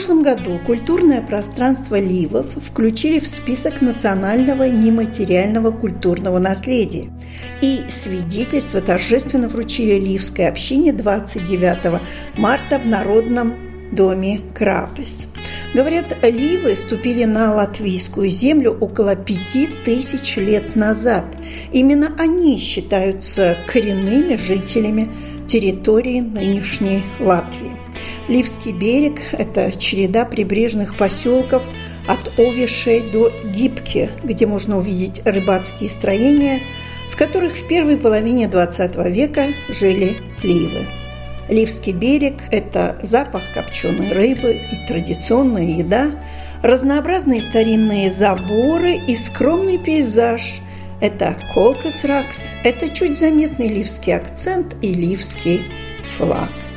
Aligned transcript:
Прошлом 0.00 0.22
году 0.22 0.58
культурное 0.64 1.20
пространство 1.20 2.00
Ливов 2.00 2.46
включили 2.54 3.18
в 3.18 3.26
список 3.26 3.82
национального 3.82 4.62
нематериального 4.64 5.72
культурного 5.72 6.38
наследия. 6.38 7.10
И 7.60 7.82
свидетельство 7.90 8.80
торжественно 8.80 9.46
вручили 9.48 10.00
Ливской 10.00 10.48
общине 10.48 10.94
29 10.94 12.00
марта 12.38 12.78
в 12.78 12.86
Народном 12.86 13.56
доме 13.92 14.40
Крапес. 14.54 15.26
Говорят, 15.74 16.16
ливы 16.22 16.76
ступили 16.76 17.24
на 17.24 17.54
латвийскую 17.54 18.30
землю 18.30 18.78
около 18.80 19.16
пяти 19.16 19.68
тысяч 19.84 20.38
лет 20.38 20.76
назад. 20.76 21.26
Именно 21.72 22.14
они 22.18 22.58
считаются 22.58 23.58
коренными 23.66 24.36
жителями 24.36 25.10
территории 25.46 26.20
нынешней 26.20 27.02
Латвии. 27.18 27.79
Ливский 28.30 28.70
берег– 28.70 29.20
это 29.32 29.72
череда 29.76 30.24
прибрежных 30.24 30.96
поселков 30.96 31.64
от 32.06 32.38
Овишей 32.38 33.00
до 33.00 33.32
Гибки, 33.42 34.08
где 34.22 34.46
можно 34.46 34.78
увидеть 34.78 35.20
рыбацкие 35.24 35.90
строения, 35.90 36.60
в 37.08 37.16
которых 37.16 37.54
в 37.54 37.66
первой 37.66 37.96
половине 37.96 38.44
XX 38.44 39.10
века 39.10 39.46
жили 39.68 40.18
ливы. 40.44 40.86
Ливский 41.48 41.92
берег– 41.92 42.34
это 42.52 43.00
запах 43.02 43.42
копченой 43.52 44.12
рыбы 44.12 44.60
и 44.70 44.86
традиционная 44.86 45.66
еда, 45.66 46.12
разнообразные 46.62 47.40
старинные 47.40 48.12
заборы 48.12 48.94
и 48.94 49.16
скромный 49.16 49.76
пейзаж– 49.76 50.60
это 51.00 51.36
колкас-ракс, 51.52 52.36
это 52.62 52.90
чуть 52.90 53.18
заметный 53.18 53.66
ливский 53.66 54.12
акцент 54.12 54.76
и 54.82 54.94
ливский 54.94 55.62
флаг– 56.16 56.52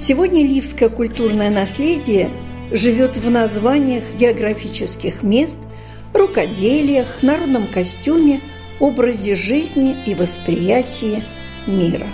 Сегодня 0.00 0.42
ливское 0.42 0.88
культурное 0.88 1.50
наследие 1.50 2.30
живет 2.72 3.18
в 3.18 3.28
названиях 3.28 4.14
географических 4.14 5.22
мест, 5.22 5.58
рукоделиях, 6.14 7.22
народном 7.22 7.66
костюме, 7.66 8.40
образе 8.80 9.34
жизни 9.34 9.94
и 10.06 10.14
восприятии 10.14 11.22
мира. 11.66 12.06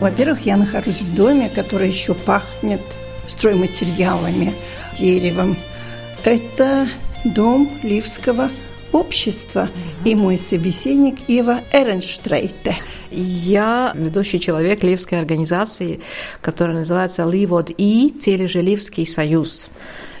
Во-первых, 0.00 0.46
я 0.46 0.56
нахожусь 0.56 1.02
в 1.02 1.14
доме, 1.14 1.50
который 1.54 1.88
еще 1.88 2.14
пахнет 2.14 2.80
стройматериалами, 3.26 4.54
деревом. 4.98 5.54
Это 6.24 6.88
Дом 7.24 7.70
Ливского 7.82 8.48
общества 8.92 9.68
и 10.06 10.14
мой 10.14 10.38
собеседник 10.38 11.28
Ива 11.28 11.60
Эренштрейте. 11.70 12.76
Я 13.10 13.92
ведущий 13.94 14.40
человек 14.40 14.82
Ливской 14.82 15.18
организации, 15.18 16.00
которая 16.40 16.78
называется 16.78 17.24
Ливод 17.24 17.70
И, 17.76 18.08
или 18.24 18.46
же 18.46 18.62
Ливский 18.62 19.06
союз. 19.06 19.68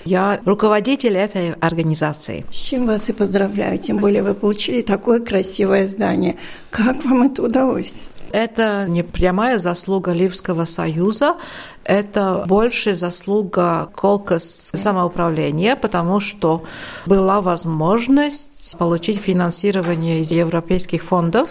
Я 0.04 0.40
руководитель 0.44 1.16
этой 1.16 1.52
организации. 1.52 2.44
С 2.52 2.56
чем 2.56 2.86
вас 2.86 3.08
и 3.08 3.12
поздравляю, 3.12 3.78
тем 3.78 3.96
более 3.96 4.22
вы 4.22 4.34
получили 4.34 4.82
такое 4.82 5.20
красивое 5.20 5.86
здание. 5.86 6.36
Как 6.70 7.02
вам 7.04 7.22
это 7.22 7.42
удалось? 7.42 8.02
Это 8.32 8.86
не 8.88 9.02
прямая 9.02 9.58
заслуга 9.58 10.12
Ливского 10.12 10.64
союза, 10.64 11.36
это 11.90 12.44
больше 12.46 12.94
заслуга 12.94 13.90
Колкас 13.96 14.70
самоуправления, 14.72 15.74
потому 15.74 16.20
что 16.20 16.62
была 17.04 17.40
возможность 17.40 18.76
получить 18.78 19.20
финансирование 19.20 20.20
из 20.20 20.30
европейских 20.30 21.02
фондов 21.02 21.50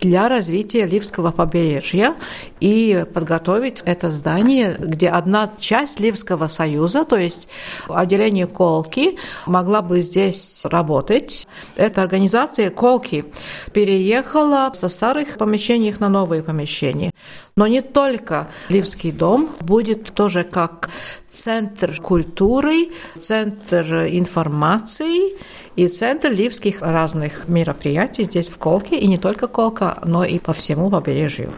для 0.00 0.28
развития 0.28 0.84
Ливского 0.84 1.32
побережья 1.32 2.14
и 2.60 3.06
подготовить 3.14 3.82
это 3.86 4.10
здание, 4.10 4.76
где 4.78 5.08
одна 5.08 5.50
часть 5.58 6.00
Ливского 6.00 6.48
союза, 6.48 7.06
то 7.06 7.16
есть 7.16 7.48
отделение 7.88 8.46
Колки, 8.46 9.18
могла 9.46 9.80
бы 9.80 10.02
здесь 10.02 10.66
работать. 10.66 11.48
Эта 11.76 12.02
организация 12.02 12.68
Колки 12.68 13.24
переехала 13.72 14.70
со 14.74 14.88
старых 14.88 15.38
помещений 15.38 15.94
на 15.98 16.10
новые 16.10 16.42
помещения. 16.42 17.10
Но 17.58 17.66
не 17.66 17.82
только 17.82 18.46
Ливский 18.68 19.10
дом 19.10 19.50
будет 19.58 20.14
тоже 20.14 20.44
как 20.44 20.90
центр 21.30 22.00
культуры, 22.00 22.88
центр 23.18 24.06
информации 24.10 25.36
и 25.76 25.86
центр 25.86 26.32
ливских 26.32 26.82
разных 26.82 27.46
мероприятий 27.46 28.24
здесь 28.24 28.48
в 28.48 28.58
Колке, 28.58 28.96
и 28.96 29.06
не 29.06 29.18
только 29.18 29.46
Колка, 29.46 29.98
но 30.04 30.24
и 30.24 30.40
по 30.40 30.52
всему 30.52 30.90
побережью. 30.90 31.52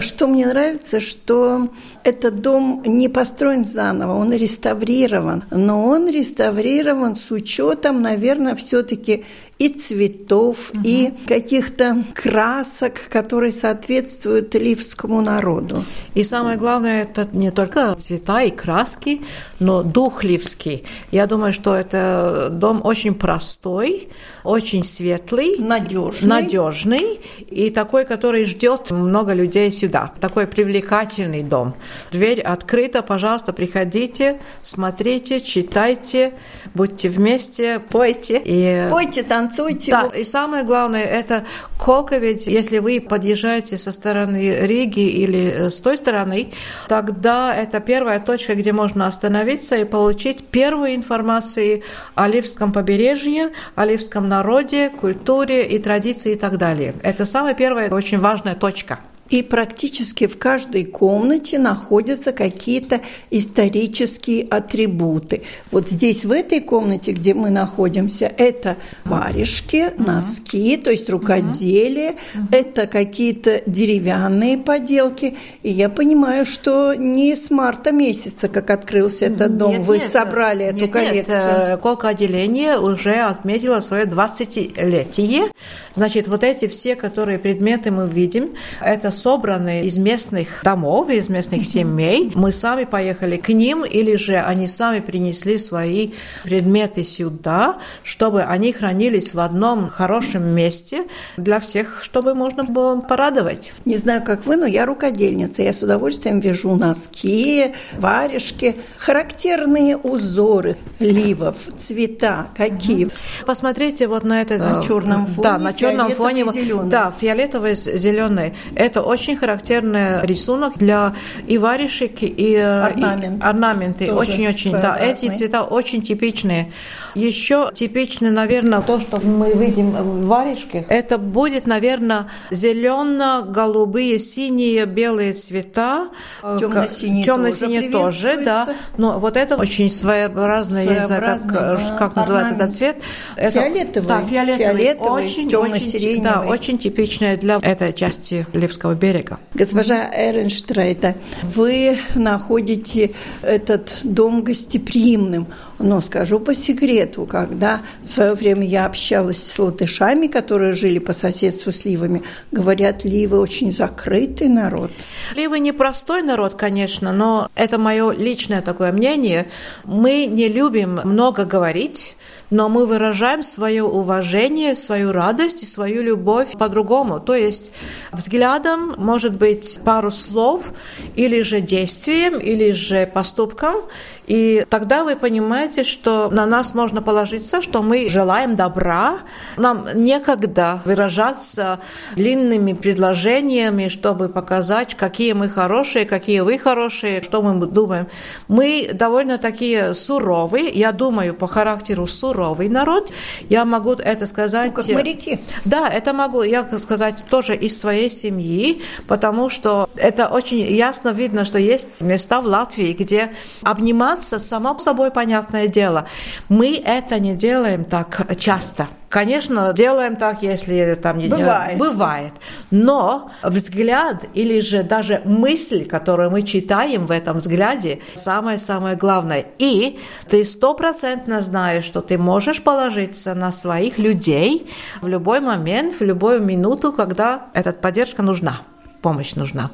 Что 0.00 0.26
мне 0.26 0.46
нравится, 0.46 1.00
что 1.00 1.68
этот 2.02 2.40
дом 2.40 2.82
не 2.86 3.10
построен 3.10 3.66
заново, 3.66 4.14
он 4.14 4.32
реставрирован, 4.32 5.44
но 5.50 5.84
он 5.84 6.08
реставрирован 6.08 7.16
с 7.16 7.30
учетом, 7.30 8.00
наверное, 8.00 8.54
все-таки 8.54 9.24
и 9.58 9.68
цветов, 9.68 10.70
угу. 10.70 10.80
и 10.84 11.12
каких-то 11.26 12.02
красок, 12.14 13.08
которые 13.10 13.52
соответствуют 13.52 14.54
ливскому 14.54 15.20
народу. 15.20 15.84
И 16.14 16.24
самое 16.24 16.58
главное, 16.58 17.02
это 17.02 17.28
не 17.32 17.50
только 17.50 17.94
цвета 17.94 18.42
и 18.42 18.50
краски, 18.50 19.15
но 19.58 19.82
дух 19.82 20.24
ливский. 20.24 20.84
Я 21.10 21.26
думаю, 21.26 21.52
что 21.52 21.74
это 21.74 22.48
дом 22.50 22.80
очень 22.84 23.14
простой, 23.14 24.08
очень 24.44 24.84
светлый, 24.84 25.56
надежный, 25.58 26.28
надежный 26.28 27.20
и 27.48 27.70
такой, 27.70 28.04
который 28.04 28.44
ждет 28.44 28.90
много 28.90 29.32
людей 29.32 29.70
сюда. 29.70 30.12
Такой 30.20 30.46
привлекательный 30.46 31.42
дом. 31.42 31.74
Дверь 32.12 32.40
открыта, 32.40 33.02
пожалуйста, 33.02 33.52
приходите, 33.52 34.40
смотрите, 34.62 35.40
читайте, 35.40 36.34
будьте 36.74 37.08
вместе, 37.08 37.80
пойте. 37.80 38.40
И... 38.44 38.88
Пойте, 38.90 39.22
танцуйте. 39.22 39.90
Да, 39.90 40.10
и 40.16 40.24
самое 40.24 40.64
главное, 40.64 41.04
это 41.04 41.44
колка, 41.78 42.18
ведь 42.18 42.46
если 42.46 42.78
вы 42.78 43.00
подъезжаете 43.00 43.78
со 43.78 43.92
стороны 43.92 44.66
Риги 44.66 45.08
или 45.08 45.68
с 45.68 45.80
той 45.80 45.96
стороны, 45.96 46.52
тогда 46.88 47.54
это 47.54 47.80
первая 47.80 48.20
точка, 48.20 48.54
где 48.54 48.72
можно 48.72 49.05
остановиться 49.06 49.76
и 49.76 49.84
получить 49.84 50.46
первую 50.48 50.94
информацию 50.94 51.82
о 52.14 52.28
Ливском 52.28 52.72
побережье, 52.72 53.52
о 53.74 53.84
Ливском 53.84 54.28
народе, 54.28 54.90
культуре 54.90 55.66
и 55.66 55.78
традиции 55.78 56.32
и 56.32 56.36
так 56.36 56.58
далее. 56.58 56.94
Это 57.02 57.24
самая 57.24 57.54
первая 57.54 57.90
очень 57.90 58.18
важная 58.18 58.54
точка. 58.54 58.98
И 59.30 59.42
практически 59.42 60.26
в 60.26 60.38
каждой 60.38 60.84
комнате 60.84 61.58
находятся 61.58 62.32
какие-то 62.32 63.00
исторические 63.30 64.44
атрибуты. 64.44 65.42
Вот 65.70 65.88
здесь, 65.88 66.24
в 66.24 66.32
этой 66.32 66.60
комнате, 66.60 67.12
где 67.12 67.34
мы 67.34 67.50
находимся, 67.50 68.32
это 68.36 68.76
варежки, 69.04 69.92
носки, 69.98 70.76
то 70.76 70.90
есть 70.90 71.10
рукоделие, 71.10 72.16
это 72.52 72.86
какие-то 72.86 73.62
деревянные 73.66 74.58
поделки. 74.58 75.36
И 75.62 75.70
я 75.70 75.88
понимаю, 75.88 76.46
что 76.46 76.94
не 76.94 77.34
с 77.34 77.50
марта 77.50 77.92
месяца, 77.92 78.48
как 78.48 78.70
открылся 78.70 79.26
этот 79.26 79.56
дом, 79.56 79.72
нет, 79.72 79.86
вы 79.86 79.98
нет, 79.98 80.10
собрали 80.10 80.64
нет, 80.64 80.74
эту 80.74 80.82
нет, 80.82 80.92
коллекцию. 80.92 81.36
Нет, 81.36 81.68
э, 81.68 81.76
Колка 81.78 82.08
отделение 82.08 82.78
уже 82.78 83.14
отметило 83.14 83.80
свое 83.80 84.04
20-летие. 84.04 85.50
Значит, 85.94 86.28
вот 86.28 86.44
эти 86.44 86.68
все, 86.68 86.94
которые 86.94 87.38
предметы 87.38 87.90
мы 87.90 88.08
видим, 88.08 88.50
это 88.80 89.10
собраны 89.16 89.84
из 89.84 89.98
местных 89.98 90.60
домов, 90.62 91.08
из 91.08 91.28
местных 91.28 91.64
семей. 91.64 92.30
Мы 92.34 92.52
сами 92.52 92.84
поехали 92.84 93.36
к 93.36 93.48
ним, 93.48 93.84
или 93.84 94.16
же 94.16 94.36
они 94.36 94.66
сами 94.66 95.00
принесли 95.00 95.58
свои 95.58 96.12
предметы 96.44 97.02
сюда, 97.04 97.78
чтобы 98.02 98.42
они 98.42 98.72
хранились 98.72 99.34
в 99.34 99.40
одном 99.40 99.88
хорошем 99.88 100.44
месте 100.54 101.04
для 101.36 101.58
всех, 101.60 102.02
чтобы 102.02 102.34
можно 102.34 102.64
было 102.64 103.00
порадовать. 103.00 103.72
Не 103.84 103.96
знаю, 103.96 104.22
как 104.22 104.46
вы, 104.46 104.56
но 104.56 104.66
я 104.66 104.86
рукодельница. 104.86 105.62
Я 105.62 105.72
с 105.72 105.82
удовольствием 105.82 106.40
вяжу 106.40 106.76
носки, 106.76 107.74
варежки. 107.98 108.76
Характерные 108.98 109.96
узоры 109.96 110.76
ливов, 110.98 111.56
цвета 111.78 112.48
какие? 112.56 113.08
Посмотрите 113.46 114.06
вот 114.08 114.24
на 114.24 114.42
это. 114.42 114.58
На 114.58 114.82
черном 114.82 115.26
фоне. 115.26 115.42
Да, 115.42 115.58
на 115.58 115.72
черном 115.72 116.10
фоне. 116.10 116.44
Да, 116.84 117.12
фиолетовый 117.18 117.74
зеленый. 117.74 118.54
Это 118.74 119.02
очень 119.06 119.36
характерный 119.36 120.24
рисунок 120.26 120.78
для 120.78 121.14
и 121.46 121.58
варежек, 121.58 122.22
и 122.22 122.56
Орнамент. 122.56 123.42
и 123.42 123.46
орнаменты. 123.46 124.12
Очень-очень, 124.12 124.72
да. 124.72 124.96
Эти 124.98 125.28
цвета 125.28 125.62
очень 125.62 126.02
типичные. 126.02 126.72
Еще 127.14 127.70
типичны, 127.74 128.30
наверное, 128.30 128.82
то, 128.82 129.00
что 129.00 129.20
мы 129.20 129.54
видим 129.54 129.90
в 129.90 130.26
варежке, 130.26 130.84
это 130.88 131.16
будет, 131.18 131.66
наверное, 131.66 132.28
зелено-голубые, 132.50 134.18
синие, 134.18 134.84
белые 134.84 135.32
цвета. 135.32 136.08
Темно-синие, 136.42 137.24
Темно-синие 137.24 137.90
тоже, 137.90 138.28
тоже, 138.32 138.44
да. 138.44 138.68
Но 138.98 139.18
вот 139.18 139.36
это 139.36 139.56
очень 139.56 139.88
своеобразное, 139.88 140.84
я 140.84 141.00
не 141.00 141.06
знаю, 141.06 141.22
как, 141.22 141.52
да. 141.52 141.96
как 141.98 142.16
называется 142.16 142.54
этот 142.54 142.74
цвет. 142.74 142.96
Это, 143.36 143.60
фиолетовый. 143.60 144.08
Да, 144.08 144.22
фиолетовый. 144.22 144.66
фиолетовый 144.66 145.24
очень, 145.24 145.48
темно-сиреневый. 145.48 146.20
Да, 146.20 146.40
очень 146.42 146.78
типичное 146.78 147.36
для 147.36 147.58
этой 147.62 147.92
части 147.92 148.46
Ливского 148.52 148.94
берега. 148.96 149.38
Госпожа 149.54 150.10
Эренштрейта, 150.12 151.14
вы 151.42 151.98
находите 152.14 153.12
этот 153.42 153.96
дом 154.04 154.42
гостеприимным. 154.42 155.46
Но 155.78 156.00
скажу 156.00 156.40
по 156.40 156.54
секрету, 156.54 157.26
когда 157.26 157.82
в 158.02 158.08
свое 158.08 158.34
время 158.34 158.66
я 158.66 158.86
общалась 158.86 159.42
с 159.42 159.58
латышами, 159.58 160.26
которые 160.26 160.72
жили 160.72 160.98
по 160.98 161.12
соседству 161.12 161.70
с 161.70 161.84
ливами, 161.84 162.22
говорят, 162.50 163.04
ливы 163.04 163.38
очень 163.38 163.72
закрытый 163.72 164.48
народ. 164.48 164.90
Ливы 165.34 165.60
непростой 165.60 166.22
народ, 166.22 166.54
конечно, 166.54 167.12
но 167.12 167.50
это 167.54 167.78
мое 167.78 168.10
личное 168.12 168.62
такое 168.62 168.92
мнение. 168.92 169.48
Мы 169.84 170.26
не 170.26 170.48
любим 170.48 171.00
много 171.04 171.44
говорить, 171.44 172.15
но 172.50 172.68
мы 172.68 172.86
выражаем 172.86 173.42
свое 173.42 173.82
уважение, 173.82 174.74
свою 174.74 175.12
радость 175.12 175.62
и 175.62 175.66
свою 175.66 176.02
любовь 176.02 176.52
по-другому. 176.58 177.20
То 177.20 177.34
есть 177.34 177.72
взглядом, 178.12 178.94
может 178.98 179.36
быть, 179.36 179.80
пару 179.84 180.10
слов, 180.10 180.72
или 181.16 181.42
же 181.42 181.60
действием, 181.60 182.38
или 182.38 182.72
же 182.72 183.06
поступком, 183.06 183.82
и 184.26 184.66
тогда 184.68 185.04
вы 185.04 185.14
понимаете, 185.14 185.84
что 185.84 186.28
на 186.30 186.46
нас 186.46 186.74
можно 186.74 187.00
положиться, 187.00 187.62
что 187.62 187.82
мы 187.82 188.08
желаем 188.08 188.56
добра. 188.56 189.20
Нам 189.56 189.86
некогда 189.94 190.82
выражаться 190.84 191.78
длинными 192.16 192.72
предложениями, 192.72 193.88
чтобы 193.88 194.28
показать, 194.28 194.94
какие 194.94 195.32
мы 195.32 195.48
хорошие, 195.48 196.04
какие 196.04 196.40
вы 196.40 196.58
хорошие, 196.58 197.22
что 197.22 197.40
мы 197.40 197.66
думаем. 197.66 198.08
Мы 198.48 198.90
довольно 198.92 199.38
такие 199.38 199.94
суровые, 199.94 200.68
я 200.70 200.90
думаю, 200.92 201.34
по 201.34 201.46
характеру 201.46 202.06
суровый 202.36 202.68
народ. 202.68 203.12
Я 203.48 203.64
могу 203.64 203.92
это 203.92 204.26
сказать... 204.26 204.72
Ну, 204.76 204.82
как 204.82 204.88
моряки. 204.88 205.38
Да, 205.64 205.88
это 205.88 206.12
могу 206.12 206.42
я 206.42 206.66
сказать 206.78 207.24
тоже 207.30 207.56
из 207.56 207.78
своей 207.78 208.10
семьи, 208.10 208.82
потому 209.08 209.48
что 209.48 209.88
это 209.96 210.28
очень 210.28 210.60
ясно 210.60 211.10
видно, 211.10 211.44
что 211.44 211.58
есть 211.58 212.02
места 212.02 212.40
в 212.40 212.46
Латвии, 212.46 212.92
где 212.92 213.32
обниматься 213.62 214.38
само 214.38 214.78
собой 214.78 215.10
понятное 215.10 215.66
дело. 215.66 216.06
Мы 216.48 216.76
это 216.84 217.18
не 217.18 217.34
делаем 217.34 217.84
так 217.84 218.36
часто. 218.36 218.88
Конечно, 219.08 219.72
делаем 219.72 220.16
так, 220.16 220.42
если 220.42 220.98
там 221.00 221.18
не 221.18 221.28
бывает. 221.28 221.78
бывает. 221.78 222.32
Но 222.70 223.30
взгляд 223.42 224.24
или 224.34 224.60
же 224.60 224.82
даже 224.82 225.22
мысль, 225.24 225.86
которую 225.86 226.30
мы 226.30 226.42
читаем 226.42 227.06
в 227.06 227.10
этом 227.10 227.38
взгляде, 227.38 228.00
самое-самое 228.14 228.96
главное. 228.96 229.46
И 229.58 229.98
ты 230.28 230.44
стопроцентно 230.44 231.40
знаешь, 231.40 231.84
что 231.84 232.00
ты 232.00 232.18
можешь 232.18 232.62
положиться 232.62 233.34
на 233.34 233.52
своих 233.52 233.98
людей 233.98 234.70
в 235.00 235.06
любой 235.06 235.40
момент, 235.40 235.94
в 236.00 236.02
любую 236.02 236.42
минуту, 236.42 236.92
когда 236.92 237.46
эта 237.54 237.72
поддержка 237.72 238.22
нужна, 238.22 238.62
помощь 239.02 239.34
нужна. 239.34 239.70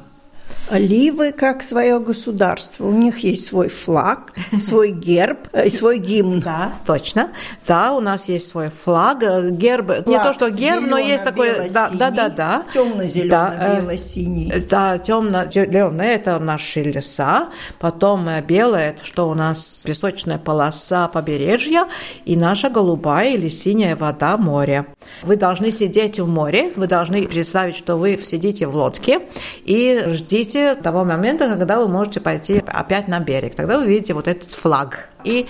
Ливы 0.71 1.33
как 1.33 1.61
свое 1.61 1.99
государство. 1.99 2.87
У 2.87 2.91
них 2.91 3.19
есть 3.19 3.47
свой 3.47 3.67
флаг, 3.67 4.33
свой 4.59 4.91
герб 4.91 5.39
и 5.53 5.69
свой 5.69 5.97
гимн. 5.97 6.39
Да, 6.39 6.73
точно. 6.85 7.31
Да, 7.67 7.91
у 7.91 7.99
нас 7.99 8.29
есть 8.29 8.47
свой 8.47 8.69
флаг, 8.69 9.19
герб. 9.51 9.87
Флаг 9.87 10.07
не 10.07 10.17
то, 10.17 10.31
что 10.31 10.49
герб, 10.49 10.85
но 10.87 10.97
есть 10.97 11.23
такой... 11.23 11.69
Да, 11.69 11.89
да, 11.89 12.11
да, 12.11 12.29
да. 12.29 12.65
Темно-зеленый, 12.73 13.29
да, 13.29 13.75
бело-синий. 13.75 14.53
Да, 14.69 14.97
темно-зеленый– 14.97 16.07
это 16.15 16.39
наши 16.39 16.81
леса. 16.81 17.49
Потом 17.79 18.27
белое– 18.47 18.89
это 18.91 19.05
что 19.05 19.29
у 19.29 19.35
нас 19.35 19.83
песочная 19.85 20.37
полоса 20.37 21.07
побережья 21.07 21.87
и 22.25 22.35
наша 22.35 22.69
голубая 22.69 23.33
или 23.33 23.49
синяя 23.49 23.95
вода 23.95 24.37
моря. 24.37 24.85
Вы 25.23 25.35
должны 25.35 25.71
сидеть 25.71 26.19
в 26.19 26.27
море, 26.27 26.71
вы 26.75 26.87
должны 26.87 27.27
представить, 27.27 27.75
что 27.75 27.97
вы 27.97 28.17
сидите 28.23 28.65
в 28.65 28.75
лодке 28.75 29.21
и 29.65 30.03
ждите 30.07 30.42
ждите 30.43 30.75
того 30.75 31.03
момента, 31.03 31.47
когда 31.47 31.79
вы 31.79 31.87
можете 31.87 32.19
пойти 32.19 32.61
опять 32.67 33.07
на 33.07 33.19
берег. 33.19 33.55
Тогда 33.55 33.77
вы 33.77 33.87
видите 33.87 34.13
вот 34.13 34.27
этот 34.27 34.51
флаг. 34.51 35.09
И 35.23 35.47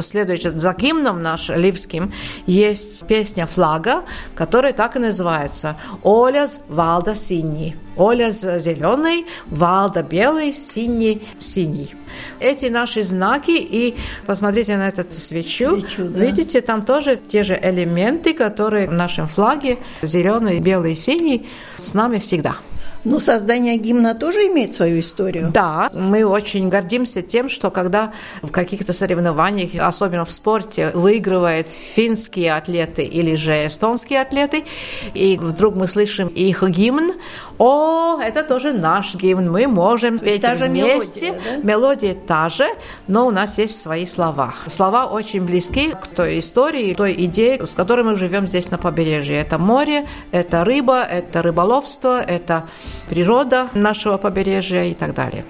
следующий, 0.00 0.50
за 0.50 0.74
гимном 0.74 1.22
наш 1.22 1.48
ливским 1.48 2.12
есть 2.46 3.06
песня 3.06 3.46
флага, 3.46 4.02
которая 4.34 4.72
так 4.74 4.96
и 4.96 4.98
называется 4.98 5.76
«Оляз 6.02 6.60
Валда 6.68 7.14
синий». 7.14 7.76
Оляз 7.96 8.40
зеленый, 8.40 9.24
Валда 9.46 10.02
белый, 10.02 10.52
синий 10.52 11.22
синий. 11.40 11.94
Эти 12.40 12.66
наши 12.66 13.02
знаки, 13.02 13.52
и 13.52 13.96
посмотрите 14.26 14.76
на 14.76 14.88
эту 14.88 15.04
свечу, 15.10 15.80
свечу 15.80 16.08
да. 16.08 16.20
видите, 16.24 16.60
там 16.60 16.84
тоже 16.84 17.16
те 17.16 17.44
же 17.44 17.58
элементы, 17.60 18.34
которые 18.34 18.88
в 18.88 18.92
нашем 18.92 19.26
флаге, 19.26 19.78
зеленый, 20.02 20.60
белый, 20.60 20.96
синий, 20.96 21.48
с 21.76 21.94
нами 21.94 22.18
всегда. 22.18 22.56
Ну, 23.04 23.20
создание 23.20 23.76
гимна 23.76 24.14
тоже 24.14 24.40
имеет 24.48 24.74
свою 24.74 25.00
историю. 25.00 25.50
Да, 25.52 25.90
мы 25.94 26.24
очень 26.24 26.68
гордимся 26.68 27.20
тем, 27.22 27.48
что 27.48 27.70
когда 27.70 28.12
в 28.42 28.50
каких-то 28.50 28.92
соревнованиях, 28.92 29.72
особенно 29.78 30.24
в 30.24 30.32
спорте, 30.32 30.90
выигрывают 30.94 31.68
финские 31.68 32.54
атлеты 32.54 33.04
или 33.04 33.34
же 33.34 33.66
эстонские 33.66 34.22
атлеты, 34.22 34.64
и 35.12 35.38
вдруг 35.40 35.76
мы 35.76 35.86
слышим 35.86 36.28
их 36.28 36.62
гимн, 36.62 37.12
о, 37.58 38.18
это 38.20 38.42
тоже 38.42 38.72
наш 38.72 39.14
гимн, 39.14 39.50
мы 39.50 39.66
можем 39.66 40.18
То 40.18 40.24
петь 40.24 40.42
та 40.42 40.54
вместе. 40.54 41.30
Мелодия, 41.30 41.56
да? 41.56 41.62
мелодия 41.62 42.14
та 42.14 42.48
же, 42.48 42.66
но 43.06 43.26
у 43.26 43.30
нас 43.30 43.58
есть 43.58 43.80
свои 43.80 44.06
слова. 44.06 44.54
Слова 44.66 45.06
очень 45.06 45.44
близки 45.44 45.90
к 45.90 46.06
той 46.06 46.38
истории, 46.38 46.94
той 46.94 47.12
идее, 47.12 47.64
с 47.66 47.74
которой 47.74 48.04
мы 48.04 48.16
живем 48.16 48.46
здесь 48.46 48.70
на 48.70 48.78
побережье. 48.78 49.36
Это 49.40 49.58
море, 49.58 50.06
это 50.32 50.64
рыба, 50.64 51.02
это 51.02 51.42
рыболовство, 51.42 52.20
это 52.20 52.68
природа 53.08 53.68
нашего 53.74 54.16
побережья 54.16 54.84
и 54.84 54.94
так 54.94 55.14
далее. 55.14 55.44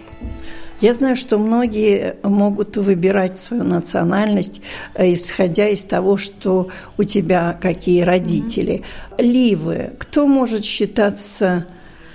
Я 0.81 0.93
знаю, 0.93 1.17
что 1.17 1.39
многие 1.39 2.17
могут 2.23 2.77
выбирать 2.77 3.41
свою 3.41 3.63
национальность, 3.63 4.61
э, 4.95 5.15
исходя 5.15 5.69
из 5.69 5.85
того, 5.85 6.17
что 6.17 6.69
у 6.99 7.05
тебя 7.05 7.57
какие 7.61 8.03
родители. 8.03 8.83
Ливы. 9.17 9.93
Кто 9.99 10.27
может 10.27 10.65
считаться 10.65 11.67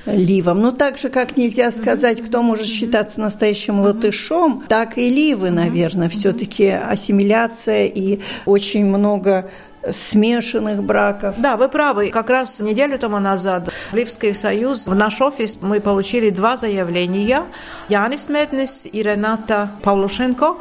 ливом. 0.05 0.61
Ну, 0.61 0.71
так 0.71 0.97
же, 0.97 1.09
как 1.09 1.37
нельзя 1.37 1.71
сказать, 1.71 2.21
кто 2.21 2.41
может 2.41 2.67
считаться 2.67 3.19
настоящим 3.21 3.79
латышом, 3.79 4.63
так 4.67 4.97
и 4.97 5.09
ливы, 5.09 5.51
наверное. 5.51 6.09
Все-таки 6.09 6.67
ассимиляция 6.67 7.85
и 7.85 8.19
очень 8.45 8.85
много 8.85 9.49
смешанных 9.91 10.83
браков. 10.83 11.35
Да, 11.37 11.57
вы 11.57 11.69
правы. 11.69 12.09
Как 12.09 12.29
раз 12.29 12.59
неделю 12.61 12.97
тому 12.97 13.19
назад 13.19 13.69
в 13.91 13.95
Ливский 13.95 14.33
союз, 14.33 14.87
в 14.87 14.95
наш 14.95 15.21
офис 15.21 15.59
мы 15.61 15.79
получили 15.79 16.29
два 16.29 16.57
заявления. 16.57 17.43
Янис 17.89 18.29
Меднис 18.29 18.87
и 18.91 19.01
Рената 19.03 19.71
Павлушенко. 19.83 20.55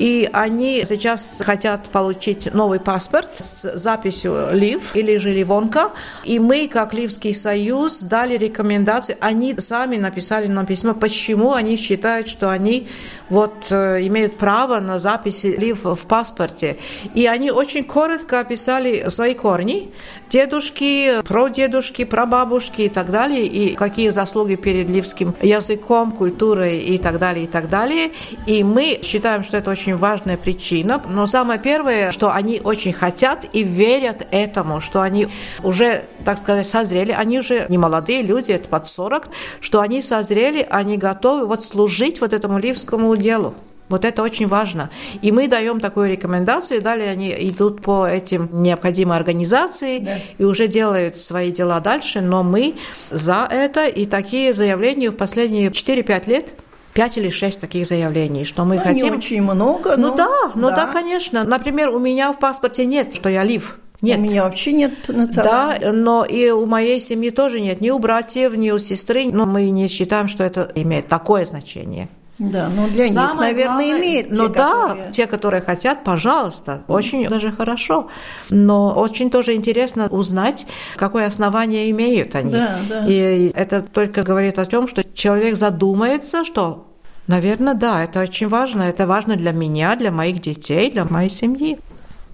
И 0.00 0.30
они 0.32 0.82
сейчас 0.86 1.42
хотят 1.44 1.90
получить 1.90 2.54
новый 2.54 2.80
паспорт 2.80 3.28
с 3.36 3.76
записью 3.76 4.48
Лив 4.50 4.96
или 4.96 5.18
же 5.18 5.30
Ливонка. 5.30 5.92
И 6.24 6.38
мы, 6.38 6.68
как 6.68 6.94
Ливский 6.94 7.34
союз, 7.34 8.00
дали 8.00 8.38
рекомендацию. 8.38 9.18
Они 9.20 9.54
сами 9.58 9.98
написали 9.98 10.46
нам 10.46 10.64
письмо, 10.64 10.94
почему 10.94 11.52
они 11.52 11.76
считают, 11.76 12.28
что 12.28 12.50
они 12.50 12.88
вот 13.28 13.66
э, 13.68 14.06
имеют 14.06 14.38
право 14.38 14.80
на 14.80 14.98
запись 14.98 15.44
Лив 15.44 15.84
в 15.84 16.06
паспорте. 16.06 16.78
И 17.14 17.26
они 17.26 17.50
очень 17.50 17.84
коротко 17.84 18.40
описали 18.40 19.10
свои 19.10 19.34
корни, 19.34 19.92
дедушки, 20.30 21.20
прадедушки, 21.24 22.04
прабабушки 22.04 22.82
и 22.82 22.88
так 22.88 23.10
далее, 23.10 23.46
и 23.46 23.74
какие 23.74 24.08
заслуги 24.08 24.54
перед 24.54 24.88
ливским 24.88 25.34
языком, 25.42 26.12
культурой 26.12 26.78
и 26.78 26.96
так 26.96 27.18
далее, 27.18 27.44
и 27.44 27.48
так 27.48 27.68
далее. 27.68 28.12
И 28.46 28.64
мы 28.64 29.00
считаем, 29.02 29.42
что 29.42 29.58
это 29.58 29.70
очень 29.70 29.89
важная 29.96 30.36
причина. 30.36 31.02
Но 31.08 31.26
самое 31.26 31.58
первое, 31.58 32.10
что 32.10 32.32
они 32.32 32.60
очень 32.62 32.92
хотят 32.92 33.46
и 33.52 33.62
верят 33.62 34.26
этому, 34.30 34.80
что 34.80 35.00
они 35.00 35.28
уже, 35.62 36.04
так 36.24 36.38
сказать, 36.38 36.66
созрели, 36.66 37.12
они 37.12 37.38
уже 37.38 37.66
не 37.68 37.78
молодые 37.78 38.22
люди, 38.22 38.52
это 38.52 38.68
под 38.68 38.88
40, 38.88 39.28
что 39.60 39.80
они 39.80 40.02
созрели, 40.02 40.66
они 40.70 40.96
готовы 40.96 41.46
вот 41.46 41.64
служить 41.64 42.20
вот 42.20 42.32
этому 42.32 42.58
ливскому 42.58 43.16
делу. 43.16 43.54
Вот 43.90 44.04
это 44.04 44.22
очень 44.22 44.46
важно. 44.46 44.88
И 45.20 45.32
мы 45.32 45.48
даем 45.48 45.80
такую 45.80 46.10
рекомендацию, 46.10 46.78
и 46.78 46.80
далее 46.80 47.10
они 47.10 47.34
идут 47.36 47.82
по 47.82 48.06
этим 48.06 48.62
необходимой 48.62 49.16
организации 49.16 49.98
да. 49.98 50.18
и 50.38 50.44
уже 50.44 50.68
делают 50.68 51.18
свои 51.18 51.50
дела 51.50 51.80
дальше, 51.80 52.20
но 52.20 52.44
мы 52.44 52.76
за 53.10 53.48
это, 53.50 53.86
и 53.86 54.06
такие 54.06 54.54
заявления 54.54 55.10
в 55.10 55.16
последние 55.16 55.70
4-5 55.70 56.30
лет 56.30 56.54
пять 56.94 57.16
или 57.16 57.30
шесть 57.30 57.60
таких 57.60 57.86
заявлений, 57.86 58.44
что 58.44 58.64
мы 58.64 58.76
ну, 58.76 58.82
хотим... 58.82 59.06
Не 59.06 59.12
очень 59.12 59.42
много, 59.42 59.96
Ну 59.96 60.08
но... 60.08 60.16
да, 60.16 60.52
ну 60.54 60.68
да. 60.68 60.76
да, 60.76 60.86
конечно. 60.86 61.44
Например, 61.44 61.90
у 61.90 61.98
меня 61.98 62.32
в 62.32 62.38
паспорте 62.38 62.86
нет, 62.86 63.14
что 63.14 63.28
я 63.28 63.44
лив. 63.44 63.78
Нет. 64.00 64.18
У 64.18 64.22
меня 64.22 64.44
вообще 64.44 64.72
нет 64.72 64.92
национального. 65.08 65.78
Да, 65.80 65.92
но 65.92 66.24
и 66.24 66.48
у 66.50 66.64
моей 66.64 67.00
семьи 67.00 67.30
тоже 67.30 67.60
нет. 67.60 67.80
Ни 67.80 67.90
у 67.90 67.98
братьев, 67.98 68.56
ни 68.56 68.70
у 68.70 68.78
сестры. 68.78 69.30
Но 69.30 69.44
мы 69.44 69.68
не 69.68 69.88
считаем, 69.88 70.28
что 70.28 70.42
это 70.42 70.70
имеет 70.74 71.06
такое 71.08 71.44
значение. 71.44 72.08
Да, 72.40 72.70
ну 72.74 72.88
для 72.88 73.06
Самое 73.08 73.28
них, 73.28 73.40
наверное, 73.40 73.64
главное, 73.66 74.00
имеет. 74.00 74.30
Ну 74.30 74.48
да, 74.48 74.88
которые... 74.88 75.12
те, 75.12 75.26
которые 75.26 75.60
хотят, 75.60 76.02
пожалуйста, 76.04 76.82
очень 76.88 77.28
даже 77.28 77.52
хорошо. 77.52 78.08
Но 78.48 78.94
очень 78.94 79.30
тоже 79.30 79.54
интересно 79.54 80.08
узнать, 80.08 80.66
какое 80.96 81.26
основание 81.26 81.90
имеют 81.90 82.34
они. 82.34 82.52
Да, 82.52 82.78
да. 82.88 83.06
И 83.06 83.52
это 83.54 83.82
только 83.82 84.22
говорит 84.22 84.58
о 84.58 84.64
том, 84.64 84.88
что 84.88 85.04
человек 85.14 85.56
задумается, 85.56 86.44
что 86.44 86.86
Наверное, 87.26 87.74
да, 87.74 88.02
это 88.02 88.22
очень 88.22 88.48
важно. 88.48 88.82
Это 88.82 89.06
важно 89.06 89.36
для 89.36 89.52
меня, 89.52 89.94
для 89.94 90.10
моих 90.10 90.40
детей, 90.40 90.90
для 90.90 91.04
моей 91.04 91.30
семьи. 91.30 91.78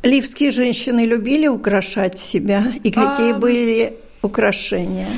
Ливские 0.03 0.51
женщины 0.51 1.05
любили 1.05 1.49
украшать 1.49 2.17
себя? 2.17 2.73
И 2.83 2.91
какие 2.91 3.33
а... 3.33 3.37
были 3.37 3.99
украшения? 4.23 5.09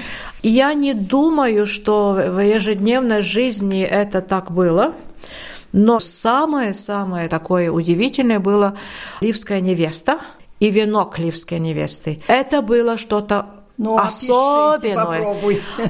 Я 0.42 0.74
не 0.74 0.94
думаю, 0.94 1.66
что 1.66 2.12
в 2.12 2.38
ежедневной 2.40 3.22
жизни 3.22 3.82
это 3.82 4.20
так 4.20 4.50
было. 4.50 4.94
Но 5.72 6.00
самое-самое 6.00 7.28
такое 7.28 7.70
удивительное 7.70 8.40
было 8.40 8.76
ливская 9.20 9.60
невеста 9.60 10.18
и 10.60 10.70
венок 10.70 11.18
ливской 11.18 11.58
невесты. 11.58 12.22
Это 12.26 12.62
было 12.62 12.96
что-то 12.96 13.46
ну, 13.78 13.96
особенное. 13.96 15.36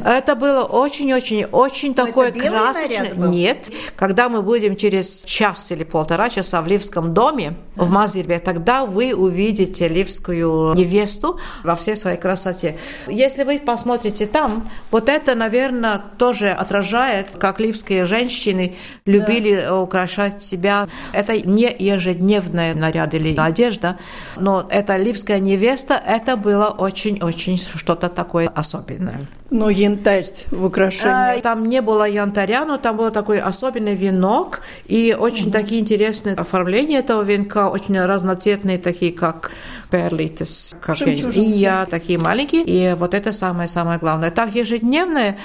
Это 0.04 0.35
было 0.35 0.62
очень-очень-очень 0.64 1.95
такое 1.95 2.30
красочное. 2.33 3.14
Нет, 3.14 3.71
когда 3.97 4.28
мы 4.28 4.42
будем 4.42 4.76
через 4.76 5.25
час 5.25 5.73
или 5.73 5.85
полтора 5.85 6.28
часа 6.28 6.61
в 6.61 6.66
Ливском 6.66 7.14
доме, 7.14 7.57
да. 7.76 7.85
в 7.85 7.90
Мазирбе, 7.90 8.38
тогда 8.40 8.85
вы 8.85 9.14
увидите 9.14 9.88
ливскую 9.88 10.75
невесту 10.75 11.40
во 11.64 11.75
всей 11.76 11.97
своей 11.97 12.18
красоте. 12.18 12.76
Если 13.07 13.45
вы 13.45 13.59
посмотрите 13.59 14.26
там, 14.26 14.68
вот 14.90 15.09
это, 15.09 15.35
наверное, 15.35 16.02
тоже 16.18 16.50
отражает, 16.50 17.28
как 17.38 17.59
ливские 17.59 18.04
женщины 18.04 18.76
любили 19.07 19.62
да. 19.62 19.80
украшать 19.80 20.42
себя. 20.42 20.88
Это 21.12 21.40
не 21.40 21.75
ежедневная 21.78 22.75
наряд 22.75 23.14
или 23.14 23.35
одежда, 23.35 23.99
но 24.37 24.66
эта 24.68 24.99
ливская 24.99 25.40
невеста, 25.40 25.95
это 25.95 26.37
было 26.37 26.66
очень-очень 26.66 27.57
что-то 27.79 28.09
такое 28.09 28.49
особенное. 28.49 29.21
Но 29.50 29.71
янтарь 29.71 30.26
в 30.50 30.67
украшении? 30.67 31.38
А, 31.38 31.40
там 31.40 31.64
не 31.64 31.81
было 31.81 32.07
янтаря, 32.07 32.67
но 32.67 32.76
там 32.76 32.99
был 32.99 33.11
такой 33.11 33.40
особенный 33.40 33.95
венок 33.95 34.61
и 34.87 35.17
очень 35.19 35.47
угу. 35.47 35.52
такие 35.52 35.81
интересные 35.81 36.35
оформления 36.35 36.99
этого 36.99 37.23
венка, 37.23 37.71
очень 37.71 37.99
разноцветные, 37.99 38.76
такие 38.76 39.12
как 39.12 39.50
перлитес, 39.90 40.76
как 40.83 41.00
и 41.00 41.14
я, 41.40 41.87
такие 41.87 42.19
маленькие. 42.19 42.62
И 42.64 42.95
вот 42.95 43.14
это 43.14 43.33
самое-самое 43.33 43.99
главное. 43.99 44.31
Так 44.31 44.55
ежедневное 44.55 45.38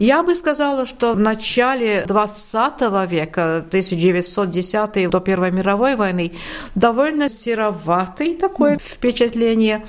я 0.00 0.22
бы 0.22 0.36
сказала, 0.36 0.86
что 0.86 1.14
в 1.14 1.18
начале 1.18 2.04
20 2.06 2.80
века, 3.10 3.56
1910 3.56 5.10
до 5.10 5.18
Первой 5.18 5.50
мировой 5.50 5.96
войны, 5.96 6.32
довольно 6.76 7.28
сероватый 7.28 8.34
такое 8.36 8.78
впечатление. 8.78 9.84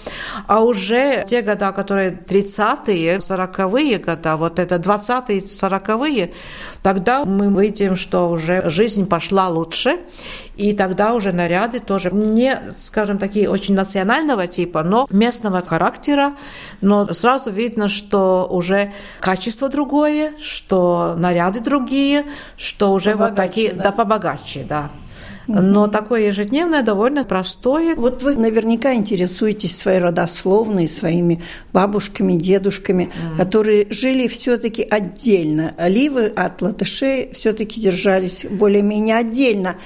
А 0.48 0.64
уже 0.64 1.24
те 1.28 1.44
года, 1.44 1.72
которые 1.72 2.20
30-е, 2.28 3.20
40-е 3.60 3.98
года, 3.98 4.36
вот 4.36 4.60
это 4.60 4.76
20-е, 4.76 5.40
40-е, 5.40 6.34
тогда 6.82 7.26
мы 7.26 7.62
видим, 7.62 7.96
что 7.96 8.30
уже 8.30 8.70
жизнь 8.70 9.08
пошла 9.08 9.48
лучше, 9.50 10.00
и 10.56 10.74
тогда 10.74 11.14
уже 11.14 11.32
наряды 11.32 11.80
тоже 11.80 12.12
не, 12.12 12.72
скажем, 12.78 13.18
такие 13.18 13.50
очень 13.50 13.76
национального 13.76 14.48
типа, 14.48 14.84
но 14.84 15.08
местного 15.10 15.62
характера, 15.62 16.34
но 16.82 17.12
сразу 17.14 17.52
видно, 17.52 17.88
что 17.88 18.48
уже 18.50 18.94
качество 19.20 19.70
другое, 19.70 20.34
что 20.42 21.16
наряды 21.18 21.60
другие, 21.60 22.26
что 22.58 22.94
уже 22.94 23.12
побогаче, 23.12 23.30
вот 23.30 23.36
такие, 23.36 23.74
да, 23.74 23.84
да 23.84 23.92
побогаче, 23.92 24.66
да. 24.68 24.90
Но 25.50 25.88
такое 25.88 26.28
ежедневное 26.28 26.84
довольно 26.84 27.24
простое. 27.24 27.96
Вот 27.96 28.22
вы 28.22 28.36
наверняка 28.36 28.94
интересуетесь 28.94 29.76
своей 29.76 30.00
родословной, 30.00 30.88
своими 30.88 31.42
бабушками, 31.74 32.34
дедушками, 32.34 33.10
mm. 33.10 33.38
которые 33.38 33.88
жили 33.90 34.28
все-таки 34.28 34.84
отдельно. 34.84 35.74
Оливы 35.78 36.28
от 36.28 36.62
латышей 36.62 37.32
все-таки 37.34 37.82
держались 37.82 38.46
более-менее 38.46 39.18
отдельно. 39.18 39.78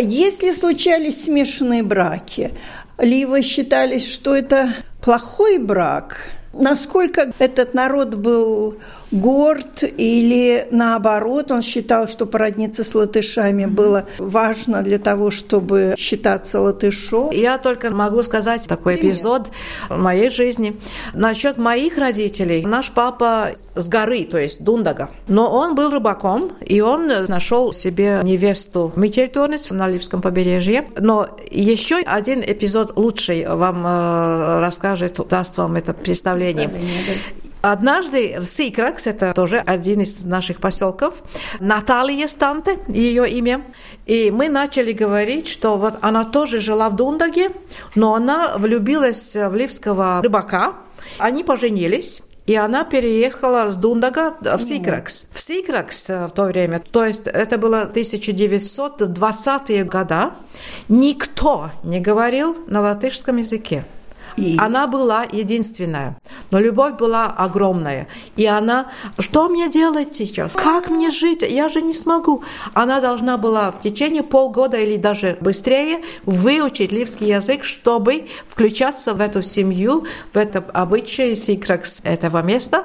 Если 0.00 0.52
случались 0.52 1.24
смешанные 1.24 1.82
браки, 1.82 2.52
Ливы 2.98 3.42
считались, 3.42 4.12
что 4.12 4.34
это 4.34 4.72
плохой 5.00 5.58
брак, 5.58 6.30
насколько 6.52 7.32
этот 7.38 7.74
народ 7.74 8.14
был 8.14 8.76
горд 9.10 9.82
или 9.82 10.66
наоборот, 10.70 11.50
он 11.50 11.62
считал, 11.62 12.08
что 12.08 12.26
породниться 12.26 12.84
с 12.84 12.94
латышами 12.94 13.66
было 13.66 14.06
важно 14.18 14.82
для 14.82 14.98
того, 14.98 15.30
чтобы 15.30 15.94
считаться 15.96 16.60
латышом. 16.60 17.30
Я 17.30 17.58
только 17.58 17.90
могу 17.90 18.22
сказать 18.22 18.66
такой 18.68 18.96
Привет. 18.96 19.14
эпизод 19.14 19.50
в 19.88 19.98
моей 19.98 20.30
жизни. 20.30 20.78
Насчет 21.14 21.58
моих 21.58 21.98
родителей. 21.98 22.64
Наш 22.64 22.90
папа 22.90 23.50
с 23.74 23.88
горы, 23.88 24.24
то 24.24 24.38
есть 24.38 24.62
Дундага. 24.62 25.10
Но 25.28 25.50
он 25.50 25.74
был 25.74 25.90
рыбаком, 25.90 26.52
и 26.64 26.80
он 26.80 27.06
нашел 27.06 27.72
себе 27.72 28.20
невесту 28.22 28.92
Микельтонес 28.96 29.70
на 29.70 29.88
Ливском 29.88 30.20
побережье. 30.20 30.88
Но 30.98 31.28
еще 31.50 31.98
один 31.98 32.40
эпизод 32.40 32.96
лучший 32.96 33.46
вам 33.46 33.84
э, 33.86 34.60
расскажет, 34.60 35.20
даст 35.28 35.56
вам 35.56 35.76
это 35.76 35.92
представление. 35.94 36.68
представление 36.68 37.04
да. 37.42 37.47
Однажды 37.70 38.40
в 38.40 38.46
Сикракс, 38.46 39.06
это 39.06 39.34
тоже 39.34 39.58
один 39.58 40.00
из 40.00 40.24
наших 40.24 40.58
поселков, 40.58 41.22
Наталья 41.60 42.26
Станте, 42.26 42.78
ее 42.88 43.28
имя, 43.28 43.62
и 44.06 44.30
мы 44.30 44.48
начали 44.48 44.92
говорить, 44.92 45.48
что 45.48 45.76
вот 45.76 45.98
она 46.00 46.24
тоже 46.24 46.60
жила 46.60 46.88
в 46.88 46.96
Дундаге, 46.96 47.50
но 47.94 48.14
она 48.14 48.56
влюбилась 48.56 49.34
в 49.34 49.54
ливского 49.54 50.22
рыбака, 50.22 50.76
они 51.18 51.44
поженились, 51.44 52.22
и 52.46 52.54
она 52.54 52.84
переехала 52.84 53.70
с 53.70 53.76
Дундага 53.76 54.34
в 54.40 54.62
Сикракс. 54.62 55.26
В 55.30 55.38
Сикракс 55.38 56.08
в 56.08 56.30
то 56.30 56.44
время, 56.44 56.80
то 56.80 57.04
есть 57.04 57.26
это 57.26 57.58
было 57.58 57.84
1920-е 57.84 59.84
годы, 59.84 60.30
никто 60.88 61.70
не 61.84 62.00
говорил 62.00 62.56
на 62.66 62.80
латышском 62.80 63.36
языке. 63.36 63.84
И... 64.38 64.56
Она 64.58 64.86
была 64.86 65.24
единственная. 65.30 66.16
Но 66.50 66.58
любовь 66.58 66.94
была 66.94 67.26
огромная. 67.26 68.08
И 68.36 68.46
она, 68.46 68.90
что 69.18 69.48
мне 69.48 69.68
делать 69.68 70.14
сейчас? 70.14 70.52
Как 70.52 70.90
мне 70.90 71.10
жить? 71.10 71.42
Я 71.42 71.68
же 71.68 71.82
не 71.82 71.92
смогу. 71.92 72.42
Она 72.74 73.00
должна 73.00 73.36
была 73.36 73.72
в 73.72 73.80
течение 73.80 74.22
полгода 74.22 74.76
или 74.76 74.96
даже 74.96 75.36
быстрее 75.40 76.00
выучить 76.24 76.92
ливский 76.92 77.28
язык, 77.28 77.64
чтобы 77.64 78.28
включаться 78.48 79.14
в 79.14 79.20
эту 79.20 79.42
семью, 79.42 80.06
в 80.32 80.36
это 80.36 80.64
обычай 80.72 81.34
сикракс 81.34 82.00
этого 82.04 82.42
места. 82.42 82.84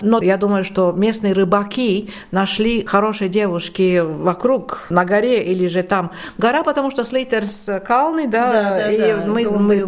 Но 0.00 0.20
я 0.22 0.36
думаю, 0.36 0.64
что 0.64 0.92
местные 0.92 1.32
рыбаки 1.32 2.10
нашли 2.30 2.84
хорошие 2.84 3.28
девушки 3.28 4.00
вокруг, 4.00 4.86
на 4.90 5.04
горе 5.04 5.42
или 5.44 5.68
же 5.68 5.82
там. 5.82 6.10
Гора, 6.38 6.62
потому 6.62 6.90
что 6.90 7.04
Слейтерс 7.04 7.70
Калны, 7.86 8.26
да, 8.26 8.52
да, 8.52 8.70
да, 8.70 8.90
и 8.90 8.98
да, 8.98 9.24
мы, 9.26 9.50
мы, 9.50 9.86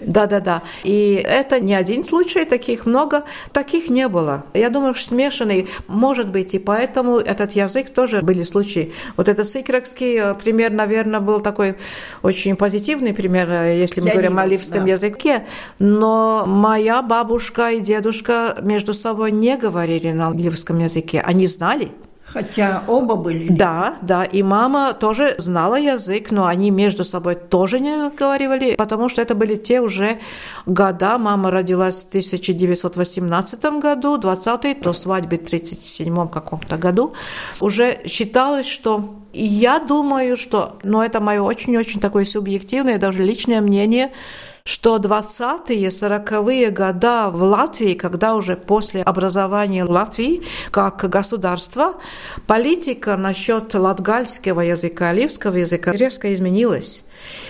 да, 0.00 0.26
да, 0.26 0.40
да. 0.40 0.57
И 0.84 1.14
это 1.14 1.60
не 1.60 1.74
один 1.74 2.04
случай, 2.04 2.44
таких 2.44 2.86
много, 2.86 3.24
таких 3.52 3.90
не 3.90 4.08
было. 4.08 4.44
Я 4.54 4.70
думаю, 4.70 4.94
что 4.94 5.08
смешанный 5.08 5.68
может 5.86 6.30
быть, 6.30 6.54
и 6.54 6.58
поэтому 6.58 7.18
этот 7.18 7.52
язык 7.52 7.90
тоже 7.90 8.22
были 8.22 8.44
случаи. 8.44 8.92
Вот 9.16 9.28
этот 9.28 9.48
сикрекский 9.48 10.18
э, 10.18 10.34
пример, 10.34 10.72
наверное, 10.72 11.20
был 11.20 11.40
такой 11.40 11.76
очень 12.22 12.56
позитивный 12.56 13.14
пример, 13.14 13.50
э, 13.50 13.78
если 13.78 14.00
мы 14.00 14.06
Для 14.06 14.14
говорим 14.14 14.38
о 14.38 14.46
ливском 14.46 14.84
да. 14.84 14.92
языке. 14.92 15.46
Но 15.78 16.44
моя 16.46 17.02
бабушка 17.02 17.70
и 17.70 17.80
дедушка 17.80 18.56
между 18.62 18.94
собой 18.94 19.32
не 19.32 19.56
говорили 19.56 20.12
на 20.12 20.32
ливском 20.32 20.78
языке. 20.78 21.22
Они 21.24 21.46
знали, 21.46 21.90
Хотя 22.32 22.82
оба 22.86 23.16
были. 23.16 23.48
Да, 23.48 23.96
да. 24.02 24.24
И 24.24 24.42
мама 24.42 24.92
тоже 24.92 25.34
знала 25.38 25.76
язык, 25.76 26.30
но 26.30 26.46
они 26.46 26.70
между 26.70 27.02
собой 27.04 27.34
тоже 27.34 27.80
не 27.80 28.10
говорили, 28.10 28.76
потому 28.76 29.08
что 29.08 29.22
это 29.22 29.34
были 29.34 29.56
те 29.56 29.80
уже 29.80 30.18
года. 30.66 31.16
Мама 31.18 31.50
родилась 31.50 32.04
в 32.04 32.08
1918 32.08 33.64
году, 33.80 34.18
20-й, 34.18 34.74
до 34.74 34.92
свадьбы 34.92 35.36
в 35.36 35.44
37 35.44 36.28
каком-то 36.28 36.76
году. 36.76 37.14
Уже 37.60 38.00
считалось, 38.06 38.66
что 38.66 39.14
я 39.32 39.78
думаю, 39.78 40.36
что, 40.36 40.78
но 40.82 41.04
это 41.04 41.20
мое 41.20 41.40
очень-очень 41.40 42.00
такое 42.00 42.24
субъективное, 42.24 42.98
даже 42.98 43.22
личное 43.22 43.60
мнение, 43.60 44.12
что 44.68 44.96
20-е, 44.96 45.88
40-е 45.88 46.70
года 46.70 47.30
в 47.30 47.42
Латвии, 47.42 47.94
когда 47.94 48.34
уже 48.34 48.54
после 48.54 49.02
образования 49.02 49.84
Латвии 49.84 50.42
как 50.70 51.08
государства, 51.08 51.94
политика 52.46 53.16
насчет 53.16 53.72
латгальского 53.72 54.60
языка, 54.60 55.10
ливского 55.14 55.56
языка 55.56 55.92
резко 55.92 56.34
изменилась. 56.34 57.06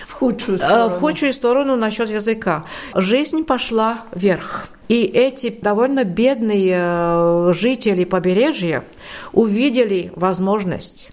В 0.07 0.13
худшую 0.13 0.59
сторону. 0.59 0.89
В 0.89 0.99
худшую 0.99 1.33
сторону 1.33 1.75
насчет 1.75 2.09
языка. 2.09 2.63
Жизнь 2.95 3.43
пошла 3.43 4.05
вверх. 4.15 4.67
И 4.87 5.03
эти 5.03 5.49
довольно 5.49 6.05
бедные 6.05 6.77
э, 6.79 7.53
жители 7.53 8.05
побережья 8.05 8.85
увидели 9.33 10.13
возможность 10.15 11.09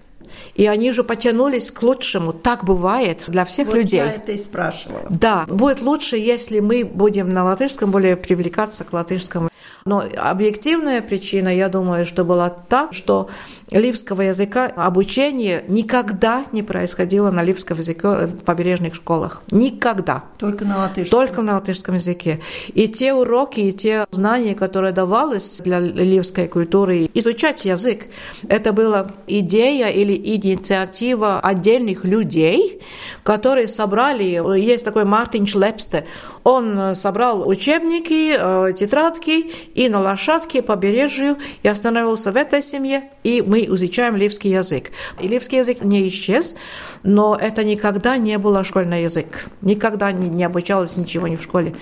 и 0.56 0.66
они 0.66 0.90
же 0.92 1.04
потянулись 1.04 1.70
к 1.70 1.82
лучшему. 1.82 2.32
Так 2.32 2.64
бывает 2.64 3.24
для 3.28 3.44
всех 3.44 3.68
вот 3.68 3.76
людей. 3.76 4.00
Я 4.00 4.12
это 4.12 4.32
и 4.32 4.38
спрашивала. 4.38 5.06
Да, 5.10 5.44
будет 5.46 5.82
лучше, 5.82 6.16
если 6.16 6.60
мы 6.60 6.84
будем 6.84 7.32
на 7.32 7.44
латышском 7.44 7.90
более 7.90 8.16
привлекаться 8.16 8.84
к 8.84 8.92
латышскому. 8.92 9.48
Но 9.84 10.02
объективная 10.16 11.02
причина, 11.02 11.54
я 11.54 11.68
думаю, 11.68 12.04
что 12.04 12.24
была 12.24 12.50
та, 12.50 12.88
что 12.90 13.28
ливского 13.70 14.22
языка 14.22 14.66
обучение 14.66 15.64
никогда 15.68 16.44
не 16.52 16.62
происходило 16.62 17.30
на 17.30 17.42
ливском 17.42 17.78
языке 17.78 18.26
в 18.26 18.38
побережных 18.44 18.94
школах. 18.94 19.42
Никогда. 19.50 20.24
Только 20.38 20.64
на 20.64 20.78
латышском. 20.78 21.18
Только 21.18 21.42
на 21.42 21.54
латышском 21.54 21.96
языке. 21.96 22.40
И 22.68 22.88
те 22.88 23.12
уроки, 23.12 23.60
и 23.60 23.72
те 23.72 24.06
знания, 24.10 24.54
которые 24.54 24.92
давались 24.92 25.60
для 25.60 25.80
ливской 25.80 26.46
культуры, 26.46 27.10
изучать 27.14 27.64
язык, 27.64 28.06
это 28.48 28.72
была 28.72 29.10
идея 29.26 29.88
или 29.88 30.14
инициатива 30.14 31.40
отдельных 31.40 32.04
людей, 32.04 32.80
которые 33.24 33.66
собрали, 33.66 34.58
есть 34.58 34.84
такой 34.84 35.04
Мартин 35.04 35.46
Шлепсте, 35.46 36.06
он 36.44 36.94
собрал 36.94 37.48
учебники, 37.48 38.36
э, 38.38 38.72
тетрадки 38.72 39.50
и 39.74 39.88
на 39.88 40.00
лошадке 40.00 40.62
по 40.62 40.76
побережью 40.76 41.38
и 41.62 41.68
остановился 41.68 42.32
в 42.32 42.36
этой 42.36 42.62
семье, 42.62 43.10
и 43.24 43.42
мы 43.46 43.55
изучаем 43.64 44.16
ливский 44.16 44.50
язык. 44.50 44.90
И 45.20 45.28
ливский 45.28 45.58
язык 45.58 45.82
не 45.82 46.06
исчез, 46.08 46.56
но 47.02 47.36
это 47.40 47.64
никогда 47.64 48.16
не 48.16 48.38
был 48.38 48.62
школьный 48.64 49.04
язык. 49.04 49.46
Никогда 49.62 50.12
не, 50.12 50.28
не 50.28 50.44
обучалось 50.44 50.96
ничего 50.96 51.28
ни 51.28 51.36
в 51.36 51.42
школе. 51.42 51.74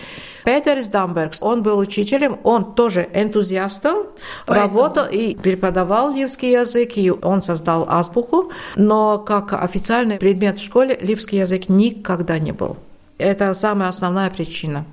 Петерс 0.45 0.89
Дамбергс, 0.89 1.43
он 1.43 1.63
был 1.63 1.79
учителем, 1.79 2.39
он 2.45 2.75
тоже 2.75 3.09
энтузиастом, 3.15 4.07
Поэтому... 4.47 4.77
работал 4.77 5.07
и 5.11 5.35
преподавал 5.35 6.15
ливский 6.15 6.53
язык, 6.53 6.93
и 6.97 7.11
он 7.11 7.41
создал 7.41 7.87
азбуку, 7.89 8.53
но 8.77 9.19
как 9.19 9.55
официальный 9.55 10.19
предмет 10.19 10.59
в 10.59 10.65
школе 10.65 10.99
ливский 11.01 11.39
язык 11.39 11.69
никогда 11.69 12.39
не 12.39 12.53
был. 12.53 12.77
Это 13.17 13.55
самая 13.55 13.89
основная 13.89 14.29
причина. 14.31 14.85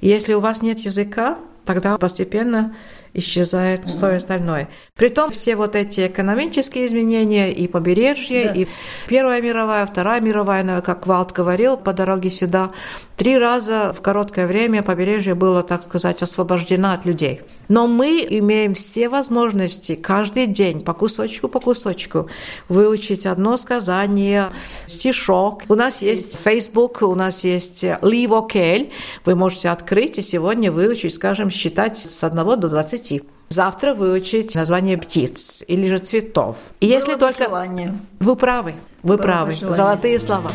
Если 0.00 0.34
у 0.34 0.40
вас 0.40 0.62
нет 0.62 0.78
языка, 0.78 1.38
тогда 1.64 1.96
постепенно 1.98 2.76
исчезает 3.14 3.84
все 3.86 4.16
остальное. 4.16 4.68
Притом 4.94 5.30
все 5.30 5.56
вот 5.56 5.76
эти 5.76 6.06
экономические 6.06 6.86
изменения 6.86 7.52
и 7.52 7.66
побережье, 7.66 8.44
да. 8.44 8.52
и 8.52 8.66
Первая 9.08 9.42
мировая, 9.42 9.86
Вторая 9.86 10.20
мировая, 10.20 10.80
как 10.80 11.06
Валт 11.06 11.32
говорил, 11.32 11.76
по 11.76 11.92
дороге 11.92 12.30
сюда, 12.30 12.72
три 13.16 13.38
раза 13.38 13.92
в 13.92 14.00
короткое 14.00 14.46
время 14.46 14.82
побережье 14.82 15.34
было, 15.34 15.62
так 15.62 15.82
сказать, 15.82 16.22
освобождено 16.22 16.92
от 16.92 17.04
людей. 17.04 17.42
Но 17.68 17.86
мы 17.86 18.26
имеем 18.28 18.74
все 18.74 19.08
возможности 19.08 19.94
каждый 19.94 20.46
день 20.46 20.80
по 20.80 20.94
кусочку 20.94 21.48
по 21.48 21.60
кусочку 21.60 22.28
выучить 22.68 23.26
одно 23.26 23.56
сказание, 23.56 24.50
стишок. 24.86 25.62
У 25.68 25.74
нас 25.74 26.02
есть 26.02 26.38
Facebook, 26.42 27.02
у 27.02 27.14
нас 27.14 27.44
есть 27.44 27.84
Ливокель. 28.02 28.92
Вы 29.24 29.34
можете 29.36 29.68
открыть 29.68 30.18
и 30.18 30.22
сегодня 30.22 30.72
выучить, 30.72 31.14
скажем, 31.14 31.50
считать 31.50 31.98
с 31.98 32.24
1 32.24 32.60
до 32.60 32.68
20 32.68 33.01
20. 33.02 33.22
Завтра 33.48 33.94
выучить 33.94 34.54
название 34.54 34.96
птиц 34.96 35.62
или 35.66 35.88
же 35.88 35.98
цветов. 35.98 36.56
И 36.80 36.86
Было 36.86 36.94
если 36.94 37.16
только... 37.16 37.44
Желание. 37.44 37.94
Вы 38.20 38.34
правы, 38.34 38.74
вы 39.02 39.16
Было 39.16 39.22
правы. 39.22 39.54
Золотые 39.54 40.18
слова. 40.20 40.50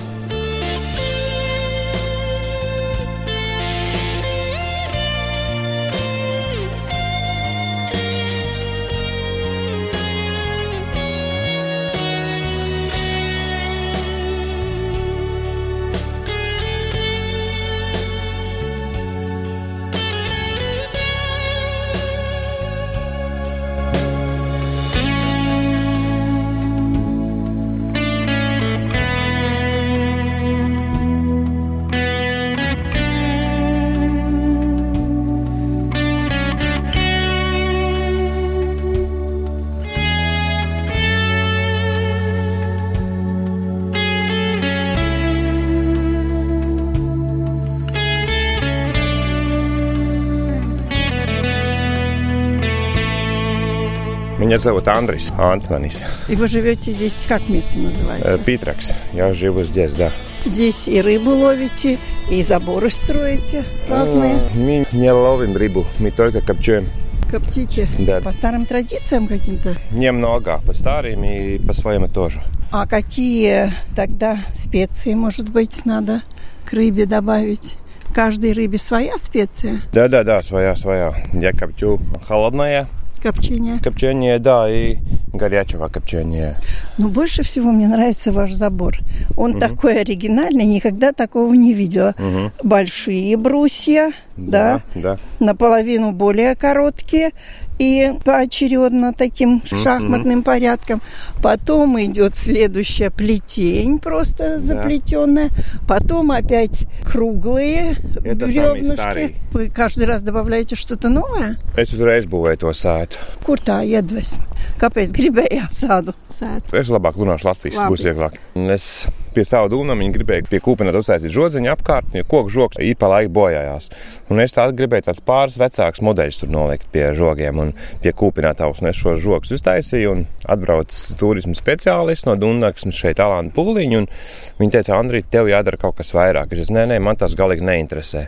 Меня 54.48 54.60
зовут 54.60 54.88
Андрис 54.88 55.34
Антманис. 55.38 56.06
И 56.30 56.38
вы 56.38 56.48
живете 56.48 56.94
здесь, 56.94 57.14
как 57.28 57.50
место 57.50 57.78
называется? 57.78 58.30
Э, 58.30 58.38
Питракс. 58.38 58.94
Я 59.12 59.34
живу 59.34 59.66
здесь, 59.66 59.94
да. 59.94 60.10
Здесь 60.46 60.88
и 60.88 61.02
рыбу 61.02 61.32
ловите, 61.32 61.98
и 62.32 62.42
заборы 62.44 62.90
строите 62.90 63.66
разные. 63.90 64.36
Э, 64.36 64.40
мы 64.56 64.86
не 64.94 65.12
ловим 65.12 65.58
рыбу, 65.58 65.86
мы 66.00 66.12
только 66.12 66.40
копчуем. 66.40 66.88
Коптите? 67.30 67.90
Да. 68.00 68.22
По 68.22 68.32
старым 68.32 68.66
традициям 68.66 69.28
каким-то? 69.28 69.76
Немного, 69.92 70.62
по 70.66 70.74
старым 70.74 71.26
и 71.26 71.60
по 71.60 71.74
своему 71.74 72.08
тоже. 72.08 72.42
А 72.72 72.88
какие 72.88 73.74
тогда 73.98 74.40
специи, 74.56 75.14
может 75.14 75.50
быть, 75.50 75.86
надо 75.86 76.22
к 76.64 76.72
рыбе 76.72 77.06
добавить? 77.06 77.76
Каждой 78.16 78.54
рыбе 78.54 78.78
своя 78.78 79.18
специя? 79.18 79.82
Да-да-да, 79.92 80.42
своя-своя. 80.42 81.14
Я 81.34 81.52
коптю 81.52 82.00
холодная, 82.26 82.88
Копчение. 83.22 83.80
Копчение, 83.80 84.40
да, 84.40 84.70
и 84.70 84.98
горячего 85.34 85.88
копчения. 85.88 86.58
Но 86.98 87.10
больше 87.10 87.44
всего 87.44 87.72
мне 87.72 87.88
нравится 87.88 88.32
ваш 88.32 88.52
забор. 88.54 88.98
Он 89.36 89.52
угу. 89.52 89.60
такой 89.60 90.02
оригинальный, 90.02 90.66
никогда 90.66 91.14
такого 91.14 91.54
не 91.54 91.74
видела. 91.74 92.16
Угу. 92.18 92.68
Большие 92.68 93.38
брусья, 93.38 94.12
да, 94.36 94.82
да. 94.96 95.18
наполовину 95.40 96.12
более 96.12 96.56
короткие 96.56 97.32
и 97.80 98.12
поочередно 98.24 99.14
таким 99.14 99.62
шахматным 99.66 100.44
порядком. 100.44 101.02
Потом 101.42 102.00
идет 102.02 102.36
следующая 102.36 103.10
плетень, 103.10 104.00
просто 104.00 104.60
заплетенная. 104.60 105.50
Потом 105.88 106.32
опять 106.32 106.86
круглые 107.04 107.96
Это 108.24 108.46
бревнышки. 108.48 109.36
Вы 109.52 109.70
каждый 109.70 110.06
раз 110.06 110.24
добавляете 110.24 110.76
что-то 110.76 111.10
новое? 111.10 111.58
Es 111.78 111.94
uzreiz 111.94 112.26
būvēju 112.26 112.64
to 112.66 112.74
sētu. 112.74 113.22
Kur 113.46 113.62
tā 113.62 113.80
iedvesma? 113.86 114.44
Kāpēc 114.82 115.14
gribējāt 115.16 115.74
sādu 115.74 116.14
sēt? 116.30 116.74
Es 116.74 116.90
labāk 116.94 117.18
runāšu 117.18 117.48
latviešu, 117.50 117.80
Labi. 117.80 117.94
būs 117.94 118.04
vieglāk. 118.06 118.38
Es 118.74 119.08
pie 119.38 119.46
savu 119.46 119.70
dūmu 119.70 119.94
gribēju 120.16 120.48
pie 120.50 120.60
kūpina 120.64 120.94
uztaisīt 120.98 121.34
žodziņu 121.36 121.70
apkārt, 121.70 122.16
jo 122.18 122.26
koku 122.26 122.50
žoks 122.54 122.82
īpa 122.82 123.10
laika 123.12 123.30
bojājās. 123.36 123.92
Un 124.34 124.42
es 124.42 124.56
tādu 124.56 124.74
gribēju 124.80 125.08
tāds 125.10 125.22
pāris 125.26 125.60
vecāks 125.62 126.02
modeļus 126.06 126.42
tur 126.42 126.52
nolikt 126.54 126.90
pie 126.94 127.12
žogiem 127.18 127.62
un 127.62 127.74
pie 128.02 128.14
kūpinātavas. 128.18 128.82
Un 128.82 128.90
es 128.90 128.98
šos 128.98 129.22
žogus 129.22 129.54
uztaisīju 129.60 130.14
un 130.16 130.26
atbraucu 130.50 131.18
turismu 131.22 131.54
speciālists 131.58 132.26
no 132.26 132.38
Dunkas 132.40 132.88
šeit 132.98 133.22
Alāna 133.22 133.54
Pūliņa. 133.54 134.02
un 134.02 134.10
Viņa 134.58 134.74
teica, 134.78 134.98
Andrij, 134.98 135.28
tev 135.30 135.52
jādara 135.52 135.78
kaut 135.78 136.00
kas 136.00 136.14
vairāk. 136.18 136.52
Es 136.52 136.64
teicu, 136.64 136.74
nē, 136.80 136.88
nē, 136.94 137.00
man 137.04 137.20
tas 137.20 137.38
galīgi 137.38 137.68
neinteresē. 137.68 138.26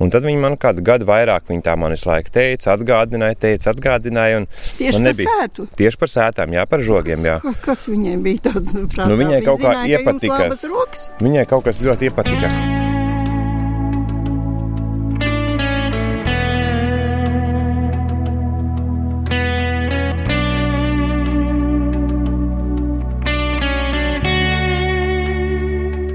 Un 0.00 0.10
tad 0.10 0.22
viņi 0.26 0.40
man 0.40 0.56
kādu 0.56 0.82
gadu 0.82 1.06
vairāk, 1.06 1.46
viņi 1.48 1.62
tā 1.62 1.76
man 1.78 1.90
visu 1.94 2.08
laiku 2.10 2.30
teica, 2.34 2.72
atgādināja, 2.76 3.36
teica, 3.38 3.70
atgādināja. 3.72 4.36
un 4.42 4.46
Tieši 4.78 4.98
man 5.00 5.14
par 5.14 5.28
sētu? 5.30 5.66
Tieši 5.78 5.98
par 5.98 6.08
sētām, 6.08 6.52
jā, 6.56 6.66
par 6.66 6.80
žogiem. 6.80 7.22
Jā. 7.24 7.40
Ka- 7.42 7.54
Kas 7.62 7.86
viņai 7.88 8.16
bija 8.22 8.50
tāds? 8.50 8.74
Prātā? 8.74 9.06
Nu, 9.08 9.16
viņai 9.16 9.38
Viņa 9.40 9.44
kaut 9.46 9.60
kā 9.60 9.70
zināja, 9.72 9.82
ka 9.82 9.88
jums 9.88 10.22
iepatikās. 10.22 10.40
labas 10.40 10.64
rokas? 10.64 11.10
Viņai 11.20 11.46
kaut 11.48 11.64
kas 11.64 11.78
ļoti 11.78 12.10
iepatikās. 12.10 12.54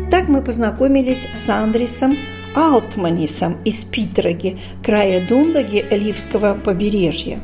Так 0.10 0.28
мы 0.30 0.42
познакомились 0.42 1.28
с 1.34 1.50
Андрисом 1.50 2.18
Алтманисом 2.55 3.59
из 3.65 3.85
Питроги, 3.85 4.59
края 4.85 5.27
Дундаги 5.27 5.85
Ливского 5.91 6.55
побережья. 6.55 7.41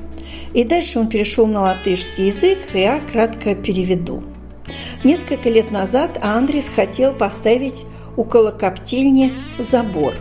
И 0.55 0.65
дальше 0.65 0.99
он 0.99 1.09
перешел 1.09 1.47
на 1.47 1.61
латышский 1.61 2.29
язык, 2.29 2.59
и 2.75 2.81
я 2.81 3.01
кратко 3.01 3.55
переведу. 3.55 4.23
Несколько 5.05 5.49
лет 5.49 5.71
назад 5.71 6.19
Андрис 6.23 6.71
хотел 6.75 7.15
поставить 7.15 7.85
около 8.17 8.51
коптильни 8.51 9.33
забор. 9.59 10.15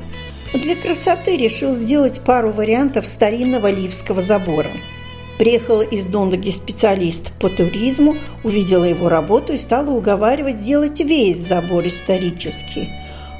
Для 0.54 0.76
красоты 0.76 1.36
решил 1.36 1.74
сделать 1.76 2.22
пару 2.22 2.52
вариантов 2.52 3.06
старинного 3.06 3.70
ливского 3.70 4.22
забора– 4.22 4.72
Приехала 5.38 5.82
из 5.82 6.06
Дондаги 6.06 6.50
специалист 6.50 7.32
по 7.34 7.50
туризму, 7.50 8.16
увидела 8.44 8.86
его 8.86 9.08
работу 9.08 9.54
и 9.54 9.58
стала 9.58 9.92
уговаривать 9.92 10.60
сделать 10.60 11.00
весь 11.00 11.38
забор 11.38 11.86
исторический. 11.86 12.90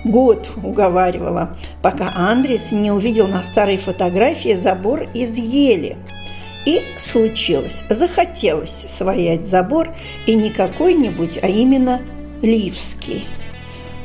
Год 0.04 0.50
уговаривала, 0.64 1.58
пока 1.82 2.14
Андрес 2.16 2.72
не 2.72 2.92
увидел 2.92 3.28
на 3.28 3.44
старой 3.44 3.78
фотографии 3.78 4.56
забор 4.56 5.08
из 5.14 5.36
ели. 5.36 5.98
И 6.66 6.84
случилось, 6.98 7.84
захотелось 7.90 8.86
своять 8.90 9.48
забор 9.48 9.96
и 10.26 10.36
не 10.36 10.50
какой-нибудь, 10.50 11.40
а 11.42 11.48
именно 11.48 12.02
ливский. 12.42 13.26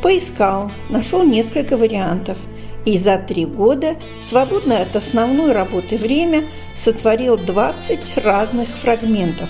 Поискал, 0.01 0.71
нашел 0.89 1.25
несколько 1.25 1.77
вариантов– 1.77 2.39
и 2.85 2.99
за 2.99 3.19
три 3.19 3.45
года, 3.45 3.97
свободное 4.21 4.83
от 4.83 4.97
основной 4.97 5.53
работы 5.53 5.97
время, 5.97 6.45
сотворил 6.75 7.37
20 7.37 8.19
разных 8.19 8.69
фрагментов, 8.69 9.49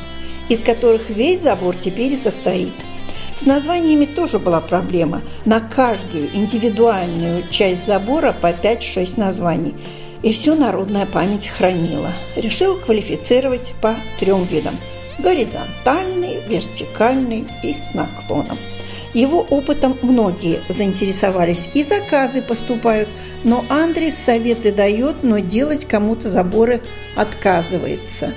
из 0.48 0.60
которых 0.60 1.08
весь 1.08 1.40
забор 1.40 1.76
теперь 1.76 2.16
состоит. 2.16 2.72
С 3.42 3.44
названиями 3.44 4.04
тоже 4.04 4.38
была 4.38 4.60
проблема. 4.60 5.20
На 5.44 5.58
каждую 5.58 6.28
индивидуальную 6.32 7.42
часть 7.50 7.86
забора 7.86 8.32
по 8.40 8.52
5-6 8.52 9.14
названий. 9.18 9.74
И 10.22 10.32
все 10.32 10.54
народная 10.54 11.06
память 11.06 11.48
хранила. 11.48 12.12
Решил 12.36 12.76
квалифицировать 12.76 13.74
по 13.82 13.96
трем 14.20 14.44
видам. 14.44 14.78
Горизонтальный, 15.18 16.38
вертикальный 16.46 17.44
и 17.64 17.74
с 17.74 17.92
наклоном. 17.94 18.56
Его 19.12 19.40
опытом 19.40 19.98
многие 20.02 20.60
заинтересовались, 20.68 21.68
и 21.74 21.82
заказы 21.82 22.42
поступают, 22.42 23.08
но 23.42 23.64
Андрей 23.68 24.12
советы 24.12 24.70
дает, 24.70 25.24
но 25.24 25.40
делать 25.40 25.88
кому-то 25.88 26.30
заборы 26.30 26.80
отказывается. 27.16 28.34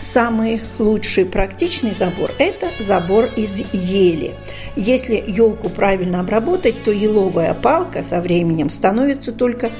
Самый 0.00 0.60
лучший 0.78 1.24
практичный 1.24 1.92
забор– 1.92 2.30
это 2.38 2.68
забор 2.78 3.28
из 3.36 3.62
ели. 3.72 4.34
Если 4.76 5.22
елку 5.26 5.68
правильно 5.68 6.20
обработать, 6.20 6.82
то 6.82 6.90
еловая 6.90 7.54
палка 7.54 8.02
со 8.02 8.20
временем 8.20 8.70
становится 8.70 9.32
только 9.32 9.70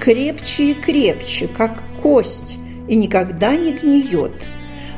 крепче 0.00 0.70
и 0.70 0.74
крепче, 0.74 1.48
как 1.48 1.82
кость, 2.02 2.58
и 2.88 2.96
никогда 2.96 3.56
не 3.56 3.72
гниет. 3.72 4.46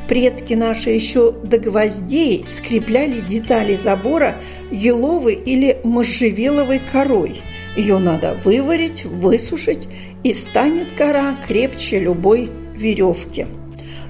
Предки 0.07 0.53
наши 0.53 0.91
еще 0.91 1.31
до 1.31 1.57
гвоздей 1.57 2.45
скрепляли 2.55 3.21
детали 3.21 3.75
забора 3.75 4.35
еловой 4.71 5.33
или 5.33 5.79
можжевеловой 5.83 6.79
корой. 6.79 7.41
Ее 7.75 7.97
надо 7.97 8.39
выварить, 8.43 9.03
высушить, 9.05 9.87
и 10.23 10.33
станет 10.33 10.93
кора 10.93 11.35
крепче 11.47 11.99
любой 11.99 12.49
веревки. 12.75 13.47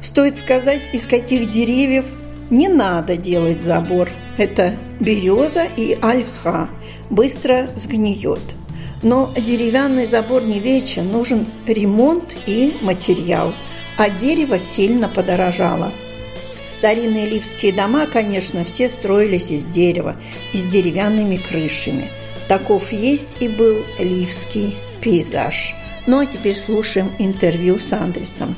Стоит 0.06 0.38
сказать, 0.38 0.89
из 0.94 1.06
каких 1.06 1.50
деревьев 1.50 2.06
не 2.50 2.70
надо 2.70 3.18
делать 3.18 3.62
забор. 3.62 4.10
Это 4.38 4.78
береза 5.02 5.65
и 5.65 5.98
ольха. 6.02 6.70
Быстро 7.10 7.68
сгниет. 7.76 8.56
Но 9.04 9.34
деревянный 9.36 10.06
забор 10.06 10.44
не 10.44 10.60
вечен, 10.60 11.12
нужен 11.12 11.48
ремонт 11.68 12.34
и 12.46 12.74
материал– 12.82 13.54
а 13.98 14.10
дерево 14.10 14.60
сильно 14.60 15.08
подорожало. 15.08 15.91
Старинные 16.68 17.28
ливские 17.28 17.74
дома, 17.74 18.08
конечно, 18.08 18.63
все 18.63 18.89
строились 18.89 19.52
из 19.52 19.65
дерева 19.65 20.15
и 20.54 20.58
с 20.58 20.65
деревянными 20.65 21.38
крышами. 21.38 22.10
Таков 22.48 22.91
есть 22.91 23.38
и 23.39 23.48
был 23.48 23.84
ливский 24.00 24.76
пейзаж. 25.02 25.76
Ну 26.08 26.20
а 26.20 26.26
теперь 26.26 26.56
слушаем 26.56 27.12
интервью 27.20 27.80
с 27.80 27.94
Андресом. 27.94 28.56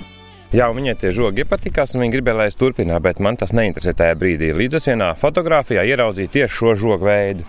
Jā, 0.55 0.69
viņai 0.71 0.93
tie 0.95 1.09
žogi 1.11 1.43
patīkās, 1.43 1.91
un 1.91 2.05
viņa 2.05 2.13
gribēja, 2.13 2.37
lai 2.39 2.45
es 2.47 2.55
turpinātu, 2.55 3.03
bet 3.03 3.17
man 3.19 3.35
tas 3.35 3.51
neinteresē 3.51 3.91
tajā 3.99 4.13
brīdī. 4.15 4.53
Līdz 4.55 4.77
es 4.79 4.85
vienā 4.87 5.09
fotografijā 5.19 5.81
ieraudzīju 5.83 6.29
tieši 6.31 6.53
šo 6.55 6.75
žogu 6.79 7.03
veidu. 7.03 7.43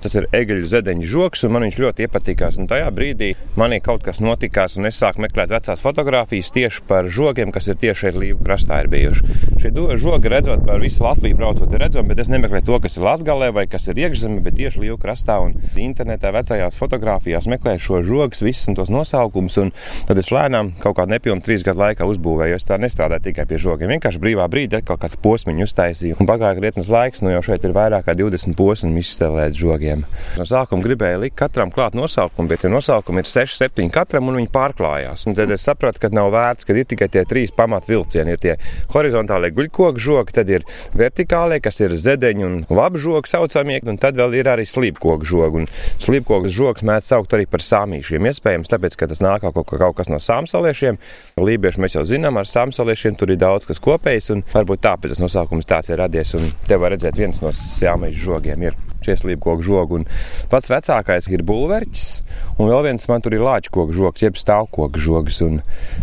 Tas 0.00 0.14
ir 0.16 0.24
egeļu 0.32 0.64
zedeņu 0.70 1.04
žoks, 1.10 1.44
un 1.44 1.52
man 1.52 1.66
viņš 1.66 1.76
ļoti 1.82 2.06
iepatikās. 2.06 2.56
Un 2.56 2.70
tajā 2.70 2.86
brīdī 2.96 3.34
manī 3.60 3.82
kaut 3.84 4.00
kas 4.06 4.22
notikās, 4.24 4.78
un 4.80 4.88
es 4.88 4.96
sāku 4.96 5.20
meklēt 5.26 5.52
vecās 5.52 5.84
fotogrāfijas 5.84 6.48
tieši 6.54 6.86
par 6.88 7.10
žogiem, 7.12 7.52
kas 7.52 7.68
ir 7.68 7.76
tieši 7.82 8.06
šeit 8.06 8.16
Līvu 8.22 8.40
krastā 8.40 8.80
ir 8.80 8.88
bijuši. 8.96 9.36
Šie 9.60 9.74
žogi, 10.00 10.32
redzot 10.32 10.64
par 10.64 10.80
visu 10.80 11.04
Latviju, 11.04 11.36
braucot, 11.36 11.68
ir 11.68 11.84
redzami, 11.84 12.14
bet 12.14 12.24
es 12.24 12.32
nemeklēju 12.32 12.64
to, 12.70 12.80
kas 12.86 12.96
ir 12.96 13.06
Latgalē 13.10 13.52
vai 13.58 13.66
kas 13.68 13.90
ir 13.92 14.00
iekšzeme, 14.06 14.40
bet 14.46 14.56
tieši 14.56 14.86
Līvu 14.86 14.96
krastā 15.04 15.36
un 15.44 15.58
internetā 15.76 16.32
vecajās 16.32 16.80
fotografijās 16.80 17.50
meklēju 17.52 17.84
šo 17.90 18.02
žogus, 18.08 18.40
visus 18.46 18.72
tos 18.78 18.94
nosaukumus, 18.94 19.60
un 19.60 19.76
tad 20.08 20.22
es 20.22 20.32
lēnām 20.32 20.72
kaut 20.80 20.96
kādā 20.96 21.18
nepilnā 21.18 21.44
trīs 21.44 21.66
gadu 21.66 21.84
laikā 21.84 22.08
uzbūvēju 22.08 22.37
būvēju. 22.38 22.58
Es 22.58 22.66
tā 22.66 22.78
nestrādāju 22.78 23.28
tikai 23.28 23.46
pie 23.48 23.58
žogiem. 23.58 23.90
Vienkārši 23.96 24.20
brīvā 24.22 24.46
brīdī 24.50 24.78
atkal 24.78 24.98
kāds 25.00 25.18
posms 25.22 25.64
uztaisīju. 25.64 26.18
Un 26.20 26.28
pagāja 26.28 26.58
krietnes 26.58 26.88
laiks, 26.92 27.22
nu 27.22 27.32
jau 27.32 27.42
šeit 27.42 27.64
ir 27.64 27.74
vairāk 27.74 28.06
kā 28.06 28.14
20 28.16 28.54
posmi 28.58 29.00
izstelēt 29.00 29.56
žogiem. 29.58 30.04
No 30.38 30.46
sākuma 30.46 30.84
gribēju 30.84 31.22
likt 31.24 31.36
katram 31.38 31.72
klāt 31.74 31.96
nosaukumu, 31.98 32.48
bet 32.50 32.62
tie 32.62 32.70
nosaukumi 32.70 33.22
ir 33.22 33.30
6, 33.30 33.56
7 33.58 33.90
katram 33.94 34.28
un 34.30 34.38
viņi 34.38 34.50
pārklājās. 34.54 35.26
Un 35.28 35.36
tad 35.38 35.50
es 35.54 35.64
sapratu, 35.66 36.02
ka 36.02 36.12
nav 36.14 36.30
vērts, 36.34 36.68
ka 36.68 36.76
ir 36.76 36.88
tikai 36.88 37.08
tie 37.12 37.24
trīs 37.28 37.54
pamatvilcieni. 37.56 38.36
Ir 38.36 38.42
tie 38.42 38.54
horizontālie 38.92 39.50
guļkoku 39.56 40.02
žogi, 40.02 40.36
tad 40.38 40.52
ir 40.52 40.66
vertikālie, 40.98 41.60
kas 41.64 41.80
ir 41.84 41.96
zedeņi 41.96 42.46
un 42.46 42.58
labžogi 42.70 43.32
saucamie, 43.32 43.80
un 43.88 43.98
tad 44.00 44.18
vēl 44.18 44.38
ir 44.40 44.52
arī 44.52 44.66
slīpkoku 44.68 45.28
žogi. 45.28 45.64
Un 45.64 45.70
slīpkoku 46.04 46.52
žogs 46.52 46.86
mēdz 46.86 47.12
saukt 47.14 47.34
arī 47.36 47.48
par 47.50 47.64
sāmīšiem. 47.64 48.28
Iespējams, 48.30 48.70
tāpēc, 48.70 48.98
ka 49.00 49.10
tas 49.10 49.22
nāk 49.24 49.46
kaut, 49.46 49.72
kaut 49.72 49.96
kas 49.98 50.12
no 50.12 50.20
sāmsaliešiem. 50.22 51.00
Lībieši 51.38 51.82
mēs 51.82 51.96
jau 51.96 52.04
zinām, 52.08 52.27
ar 52.36 52.48
sāmsaliešiem 52.50 53.16
tur 53.18 53.32
ir 53.32 53.40
daudz 53.40 53.68
kas 53.68 53.80
kopējs, 53.80 54.32
un 54.34 54.44
varbūt 54.52 54.84
tāpēc 54.84 55.14
tas 55.14 55.22
nosaukums 55.22 55.68
tāds 55.68 55.88
ir 55.92 56.02
radies. 56.02 56.34
Un 56.36 56.50
te 56.68 56.76
var 56.76 56.92
redzēt, 56.92 57.16
viens 57.16 57.40
no 57.44 57.54
sāmīšu 57.54 58.24
žogiem 58.28 58.68
ir 58.68 58.76
plašie 58.98 59.16
slīpkoku 59.22 59.62
žogi. 59.62 60.00
Un 60.00 60.06
pats 60.50 60.70
vecākais 60.70 61.28
ir 61.30 61.44
bulverķis, 61.46 62.06
un 62.58 62.68
vēl 62.70 62.84
viens 62.88 63.08
man 63.08 63.22
tur 63.22 63.34
ir 63.34 63.44
lāčkoku 63.44 63.94
žogs, 63.94 64.22
jeb 64.22 64.36
stāvkoku 64.36 64.98
žogs. 64.98 65.40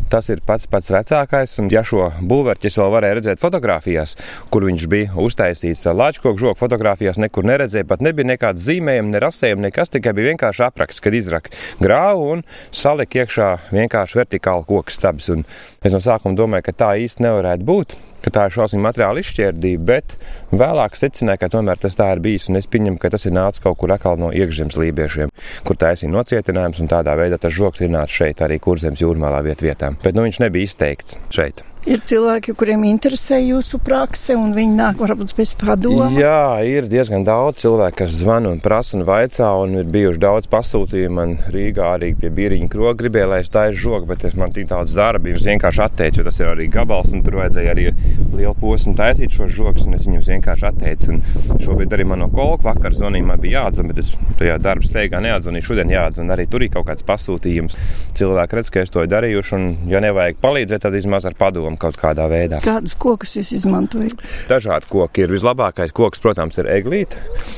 Tas 0.10 0.30
ir 0.30 0.42
pats 0.46 0.68
pats 0.68 0.92
vecākais, 0.92 1.58
un 1.60 1.70
ja 1.72 1.84
šo 1.84 2.12
bulverķi 2.22 2.70
es 2.70 2.80
vēl 2.80 2.94
varēju 2.94 3.20
redzēt 3.20 3.42
fotografijās, 3.42 4.16
kur 4.50 4.66
viņš 4.66 4.88
bija 4.92 5.14
uztaisīts 5.20 5.86
lāčkoku 5.86 6.40
žogu 6.40 6.60
fotografijās, 6.60 7.20
nekur 7.22 7.46
neredzēju, 7.46 7.88
pat 7.90 8.02
nebija 8.06 8.32
nekāds 8.34 8.66
zīmējums, 8.66 9.12
ne 9.12 9.24
rasējums, 9.24 9.66
nekas, 9.68 9.94
tikai 9.94 10.16
bija 10.16 10.34
vienkārši 10.34 10.66
apraksts, 10.70 11.04
kad 11.04 11.16
izraka 11.16 11.54
grāvu 11.84 12.32
un 12.36 12.44
salika 12.72 13.24
iekšā 13.24 13.52
vienkārši 13.76 14.22
vertikāli 14.24 14.68
koku 14.70 14.94
stabs. 14.94 15.30
Un 15.34 15.46
es 15.84 15.94
no 15.94 16.02
sākuma 16.04 16.38
domāju, 16.38 16.70
ka 16.70 16.80
tā 16.86 16.94
īsti 17.04 17.28
nevarētu 17.28 17.68
būt 17.68 17.98
ka 18.26 18.34
tā 18.34 18.48
ir 18.48 18.56
šausmīga 18.56 18.88
materiāla 18.88 19.22
izšķērdība, 19.22 19.86
bet 19.92 20.16
vēlāk 20.56 20.98
secināja, 21.00 21.44
ka 21.44 21.52
tomēr 21.54 21.82
tas 21.82 21.98
tā 22.00 22.10
ir 22.16 22.24
bijis. 22.26 22.50
Es 22.56 22.70
pieņemu, 22.72 23.00
ka 23.02 23.14
tas 23.14 23.28
ir 23.30 23.36
nācis 23.38 23.64
kaut 23.64 23.78
kur 23.82 23.94
atkal 23.94 24.20
no 24.22 24.32
iekšzemes 24.36 24.80
lībiešiem, 24.82 25.34
kur 25.68 25.80
taisīja 25.82 26.14
nocietinājums, 26.16 26.82
un 26.82 26.92
tādā 26.92 27.16
veidā 27.20 27.40
tas 27.42 27.54
žoks 27.56 27.86
ir 27.86 27.94
nācis 27.94 28.18
šeit, 28.24 28.44
arī 28.46 28.60
kurzemes 28.64 29.04
jūrmālā 29.04 29.44
vietā. 29.46 29.94
Bet 30.04 30.18
nu, 30.18 30.26
viņš 30.26 30.42
nebija 30.48 30.72
izteikts 30.72 31.20
šeit. 31.34 31.64
Ir 31.86 32.00
cilvēki, 32.02 32.56
kuriem 32.58 32.82
interesē 32.89 33.38
jūsu 33.43 33.78
prakse, 33.86 34.34
un 34.34 34.56
viņi 34.56 34.74
nāk 34.74 34.98
varbūt 34.98 35.36
bez 35.38 35.52
padomu. 35.54 36.08
Jā, 36.17 36.58
ir 36.65 36.88
diezgan 36.89 37.21
daudz 37.21 37.60
cilvēku, 37.62 38.00
kas 38.00 38.15
zvana 38.24 38.50
un 38.56 38.62
prasa 38.63 38.95
un 38.98 39.04
vaicā, 39.06 39.52
un 39.62 39.76
ir 39.84 39.91
bijuši 39.93 40.21
daudz 40.24 40.50
pasūtījumu. 40.50 41.13
Man 41.15 41.36
Rīgā 41.54 41.91
arī 42.00 42.10
pie 42.17 42.32
Bīriņa 42.34 42.71
kroga 42.74 42.95
gribēja, 43.04 43.28
lai 43.30 43.39
es 43.43 43.54
taisu 43.54 43.84
žogu, 43.84 44.10
bet 44.10 44.26
man 44.34 44.56
tik 44.56 44.65
daudz 44.71 44.95
darba, 44.98 45.30
es 45.30 45.45
vienkārši 45.45 45.84
atteicu, 45.86 46.24
jo 46.24 46.26
tas 46.26 46.41
ir 46.41 46.50
arī 46.56 46.65
gabals, 46.74 47.12
un 47.13 47.21
tur 47.21 47.38
vajadzēja 47.38 47.76
arī 47.76 47.86
lielu 48.34 48.56
posmu 48.58 48.95
taisīt 48.98 49.38
šos 49.38 49.54
žogus, 49.54 49.86
un 49.86 50.00
es 50.00 50.10
viņus 50.10 50.32
vienkārši 50.34 50.67
atteicu. 50.71 51.13
Un 51.13 51.62
šobrīd 51.62 51.93
arī 51.93 52.10
man 52.10 52.26
no 52.26 52.32
kolka 52.34 52.71
vakar 52.71 52.98
zvanīja, 52.98 53.30
man 53.30 53.45
bija 53.45 53.62
jāatzvan, 53.62 53.93
bet 53.93 54.02
es 54.02 54.10
tajā 54.41 54.58
darba 54.58 54.89
steigā 54.89 55.21
neatzvanīju. 55.21 55.69
Šodien 55.69 55.93
jāatzvan 55.93 56.34
arī 56.34 56.50
tur 56.50 56.65
ir 56.65 56.74
kaut 56.74 56.89
kāds 56.89 57.06
pasūtījums. 57.06 57.78
Cilvēki 58.17 58.62
redz, 58.62 58.74
ka 58.74 58.82
es 58.82 58.95
to 58.95 59.06
darījuši, 59.06 59.56
un 59.60 59.93
ja 59.93 60.02
nevajag 60.02 60.41
palīdzēt, 60.41 60.88
tad 60.88 60.98
vismaz 60.98 61.30
ar 61.30 61.38
padomu 61.38 61.75
padomu 61.76 61.80
kaut 61.80 61.98
kādā 62.00 62.28
veidā. 62.30 62.60
Kādus 62.64 62.96
kokus 62.98 63.36
jūs 63.36 63.52
izmantojat? 63.54 64.16
Dažādi 64.50 64.88
koki 64.90 65.24
ir. 65.24 65.32
Vislabākais 65.32 65.94
koks, 65.94 66.20
protams, 66.20 66.58
ir 66.58 66.68
eglīte. 66.68 67.18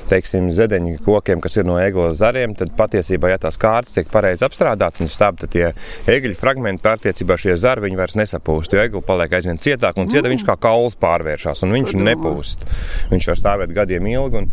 Teiksim, 0.09 0.51
zedeņu 0.51 0.99
kokiem, 1.05 1.41
kas 1.41 1.57
ir 1.57 1.65
no 1.65 1.77
eglis 1.79 2.17
zariem, 2.19 2.55
tad 2.55 2.73
patiesībā, 2.77 3.29
ja 3.31 3.37
tās 3.37 3.57
kārtas 3.57 3.95
tiek 3.95 4.09
pareizi 4.09 4.45
apstrādātas 4.45 5.01
un 5.01 5.07
stāv, 5.07 5.37
tad 5.37 5.51
tie 5.51 5.73
egļu 6.07 6.35
fragmenti 6.37 6.83
pārtiecībā 6.83 7.37
šie 7.37 7.57
zari 7.57 7.85
viņi 7.85 7.97
vairs 7.97 8.17
nesapūst. 8.17 8.73
Jo 8.73 8.83
egli 8.83 9.01
paliek 9.05 9.33
aizvien 9.37 9.57
cietāk 9.57 9.97
un 9.97 10.09
cieta 10.09 10.27
mm. 10.27 10.33
viņš 10.35 10.47
kā 10.47 10.57
kauls 10.67 10.97
pārvēršas 11.01 11.63
un 11.65 11.75
viņš 11.77 11.93
Padomā. 11.93 12.09
nepūst. 12.11 12.65
Viņš 13.13 13.29
var 13.31 13.41
stāvēt 13.41 13.75
gadiem 13.75 14.07
ilgi. 14.11 14.45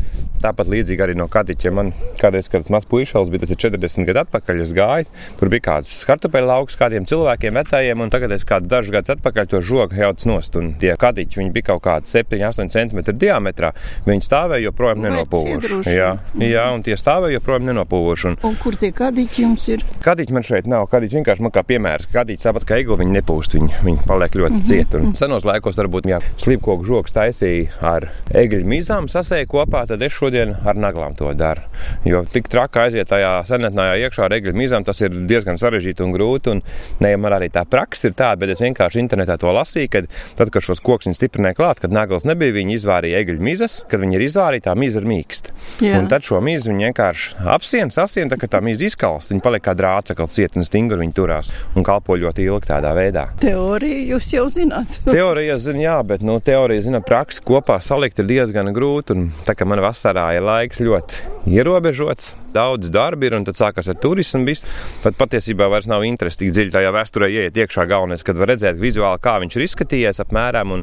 Tāpat 0.44 0.68
līdzīgi 0.68 1.04
arī 1.04 1.14
no 1.16 1.28
kadiķiem. 1.30 1.74
Man 1.74 1.92
kādreiz, 2.20 2.50
kad 2.52 2.68
mans 2.72 2.86
puišals 2.88 3.30
bija, 3.32 3.44
tas 3.44 3.54
ir 3.54 3.60
40 3.62 4.08
gadu 4.08 4.24
atpakaļ, 4.24 4.60
es 4.60 4.74
gāju. 4.76 5.08
Tur 5.40 5.50
bija 5.52 5.64
kāds 5.70 5.94
kartupeļu 6.08 6.50
lauks 6.50 6.76
kādiem 6.78 7.06
cilvēkiem, 7.08 7.56
vecajiem, 7.56 8.02
un 8.04 8.12
tagad 8.12 8.34
es 8.36 8.44
kādu 8.48 8.68
dažus 8.70 8.92
gadus 8.94 9.14
atpakaļ 9.14 9.48
to 9.54 9.62
žogu 9.62 9.98
jauc 9.98 10.24
nost. 10.26 10.56
Un 10.58 10.72
tie 10.80 10.94
kadiķi, 10.98 11.38
viņi 11.40 11.52
bija 11.54 11.70
kaut 11.72 11.84
kādi 11.86 12.10
7, 12.10 12.40
8 12.50 12.72
cm 12.74 13.14
diametrā. 13.20 13.70
Viņi 14.08 14.26
stāvēja 14.26 14.68
joprojām 14.68 15.02
nenopūvuši. 15.04 15.80
Jā, 15.94 16.10
jā, 16.42 16.64
un 16.74 16.82
tie 16.86 16.96
stāvēja 16.98 17.38
joprojām 17.38 17.68
nenopūvuši. 17.70 18.30
Un, 18.32 18.38
un 18.48 18.56
kur 18.60 18.78
tie 18.80 18.90
kadiķi 18.94 19.44
jums 19.44 19.66
ir? 19.70 19.84
Kadiķi 20.04 20.36
man 20.36 20.46
šeit 20.46 20.68
nav. 20.70 20.88
Kadiķi 20.92 21.20
vienkārši 21.20 21.46
man 21.46 21.54
kā 21.54 21.64
piemērs. 21.66 22.08
Kadiķi 22.12 22.48
tāpat 22.48 22.66
kā 22.68 22.80
igla, 22.82 22.98
viņi 23.00 23.18
nepūst. 23.18 23.56
Viņi, 23.58 23.80
viņi 23.86 24.06
paliek 24.08 24.38
ļoti 24.40 24.56
mm 24.56 24.60
-hmm. 24.60 24.68
cieti. 24.70 25.02
Un 25.02 25.14
senos 25.18 25.46
laikos 25.46 25.78
varbūt, 25.78 26.08
ja 26.10 26.20
slīpkoku 26.42 26.86
žogs 26.88 27.14
taisīja 27.14 27.70
ar 27.84 28.08
egļu 28.34 28.64
mizām 28.68 29.08
sasēju 29.12 29.50
kopā, 29.50 29.84
tad 29.86 30.02
es 30.02 30.12
šodien 30.12 30.56
ar 30.64 30.76
naglām 30.76 31.14
to 31.18 31.32
daru. 31.34 31.62
Jo 32.04 32.24
tik 32.24 32.48
traki 32.48 32.78
aiziet 32.78 33.08
tajā 33.10 33.32
senatnē 33.46 33.94
iekšā 34.04 34.26
ar 34.26 34.36
egļu 34.38 34.54
mizām, 34.56 34.84
tas 34.84 35.00
ir 35.00 35.14
diezgan 35.28 35.58
sarežģīti 35.60 36.02
un 36.02 36.12
grūti. 36.16 36.50
Un 36.50 36.62
ne, 37.00 37.16
man 37.16 37.36
arī 37.38 37.50
tā 37.52 37.64
praksa 37.68 38.08
ir 38.08 38.16
tāda, 38.18 38.40
bet 38.40 38.54
es 38.54 38.62
vienkārši 38.64 39.02
internetā 39.04 39.38
to 39.44 39.54
lasīju, 39.54 39.92
kad 39.92 40.10
tad, 40.38 40.50
kad 40.54 40.64
šos 40.64 40.82
kokus 40.84 41.12
stiprināja 41.14 41.58
klāt, 41.58 41.82
kad 41.84 41.94
nagls 41.94 42.26
nebija, 42.28 42.56
viņi 42.56 42.78
izvārīja 42.78 43.20
egļu 43.22 43.44
mizas, 43.44 43.82
kad 43.90 44.02
viņi 44.02 44.18
ir 44.18 44.26
izvārīti, 44.26 44.66
tā 44.66 44.74
miza 44.78 45.02
ir 45.02 45.08
mīksta. 45.08 45.54
Jā. 45.84 45.98
Un 46.00 46.08
tad 46.10 46.24
šo 46.26 46.40
mīzu 46.44 46.72
viņi 46.72 46.88
vienkārši 46.88 47.46
apsien, 47.54 47.92
sasien, 47.94 48.30
tad, 48.32 48.40
kad 48.42 48.54
tā 48.56 48.62
miza 48.64 48.86
izkalst, 48.88 49.32
viņi 49.32 49.44
paliek 49.44 49.64
kā 49.64 49.76
drāts, 49.78 50.14
kā 50.16 50.26
cieta 50.30 50.60
un 50.60 50.66
stingri 50.66 51.00
viņi 51.02 51.16
turās 51.16 51.52
un 51.74 51.86
kalpo 51.86 52.16
ļoti 52.20 52.46
ilgi 52.48 52.70
tādā 52.70 52.94
veidā. 52.96 53.26
Teoriju 53.42 54.14
jūs 54.14 54.30
jau 54.36 54.46
zināt. 54.52 55.00
Teorija 55.14 55.58
zina, 55.60 55.84
jā, 55.84 55.98
bet 56.06 56.24
nu, 56.26 56.38
teorija 56.44 56.86
zina, 56.88 57.02
praksi 57.04 57.44
kopā 57.46 57.80
salikt 57.84 58.22
ir 58.22 58.30
diezgan 58.30 58.72
grūti. 58.74 59.14
Un 59.14 59.28
tā 59.46 59.56
kā 59.58 59.68
man 59.68 59.82
vasarā 59.84 60.30
ir 60.36 60.46
laiks 60.46 60.82
ļoti 60.84 61.54
ierobežots, 61.54 62.34
daudz 62.54 62.92
darba 62.94 63.28
ir 63.28 63.36
un 63.38 63.46
tad 63.48 63.58
sākās 63.60 63.90
ar 63.90 63.98
turismu. 64.00 64.44
Viss. 64.48 64.66
Tad 65.04 65.18
patiesībā 65.18 65.68
vairs 65.72 65.88
nav 65.90 66.04
interesi 66.06 66.42
tik 66.42 66.54
dziļi 66.54 66.74
tajā 66.74 66.94
vēsturē 66.94 67.30
ieiet 67.32 67.58
iekšā. 67.64 67.86
Galvenais, 67.90 68.24
kad 68.26 68.38
var 68.38 68.52
redzēt 68.54 68.78
vizuāli, 68.80 69.22
kā 69.24 69.36
viņš 69.42 69.58
ir 69.58 69.66
izskatījies 69.66 70.22
apmēram. 70.24 70.76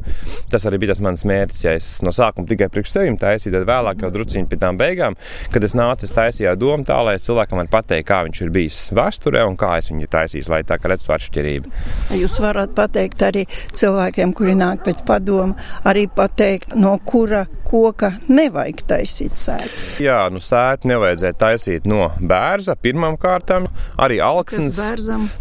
Tas 0.51 0.65
arī 0.69 0.81
bija 0.81 0.93
tas 0.93 1.03
mans 1.03 1.25
mērķis. 1.27 1.63
Ja 1.65 1.75
es 1.77 1.89
no 2.05 2.13
sākuma 2.15 2.49
tikai 2.49 2.69
priekš 2.73 2.95
sevis 2.95 3.19
taisīju, 3.21 3.53
tad 3.55 3.67
vēlāk 3.69 4.03
jau 4.03 4.11
drusciņi 4.13 4.49
pie 4.49 4.59
tām 4.61 4.79
beigām, 4.79 5.17
kad 5.53 5.65
es 5.65 5.75
nācu, 5.77 6.07
es 6.07 6.15
taisīju 6.15 6.55
domu 6.59 6.85
tā, 6.87 6.99
lai 7.05 7.17
cilvēkam 7.21 7.61
var 7.61 7.71
pateikt, 7.71 8.07
kā 8.09 8.21
viņš 8.27 8.41
ir 8.45 8.53
bijis 8.53 8.79
vēsturē 8.97 9.43
un 9.47 9.57
kā 9.59 9.75
es 9.79 9.91
viņu 9.91 10.09
taisīju, 10.11 10.47
lai 10.51 10.61
tā 10.67 10.77
kā 10.81 10.91
redzu 10.91 11.13
atšķirību. 11.15 11.73
Jūs 12.17 12.39
varat 12.43 12.73
pateikt 12.77 13.25
arī 13.27 13.45
cilvēkiem, 13.77 14.33
kuri 14.37 14.55
nāk 14.59 14.83
pēc 14.87 15.03
padomu, 15.07 15.57
arī 15.87 16.07
pateikt, 16.11 16.75
no 16.79 16.97
kura 17.05 17.45
koka 17.67 18.13
nevajag 18.31 18.83
taisīt 18.89 19.37
sētu. 19.39 20.03
Jā, 20.03 20.23
nu 20.33 20.41
sētu 20.43 20.89
nevajadzētu 20.91 21.41
taisīt 21.41 21.60
no 21.89 22.09
bērza 22.19 22.75
pirmām 22.79 23.17
kārtām. 23.21 23.67
Arī 24.01 24.19
alksnes. 24.23 24.77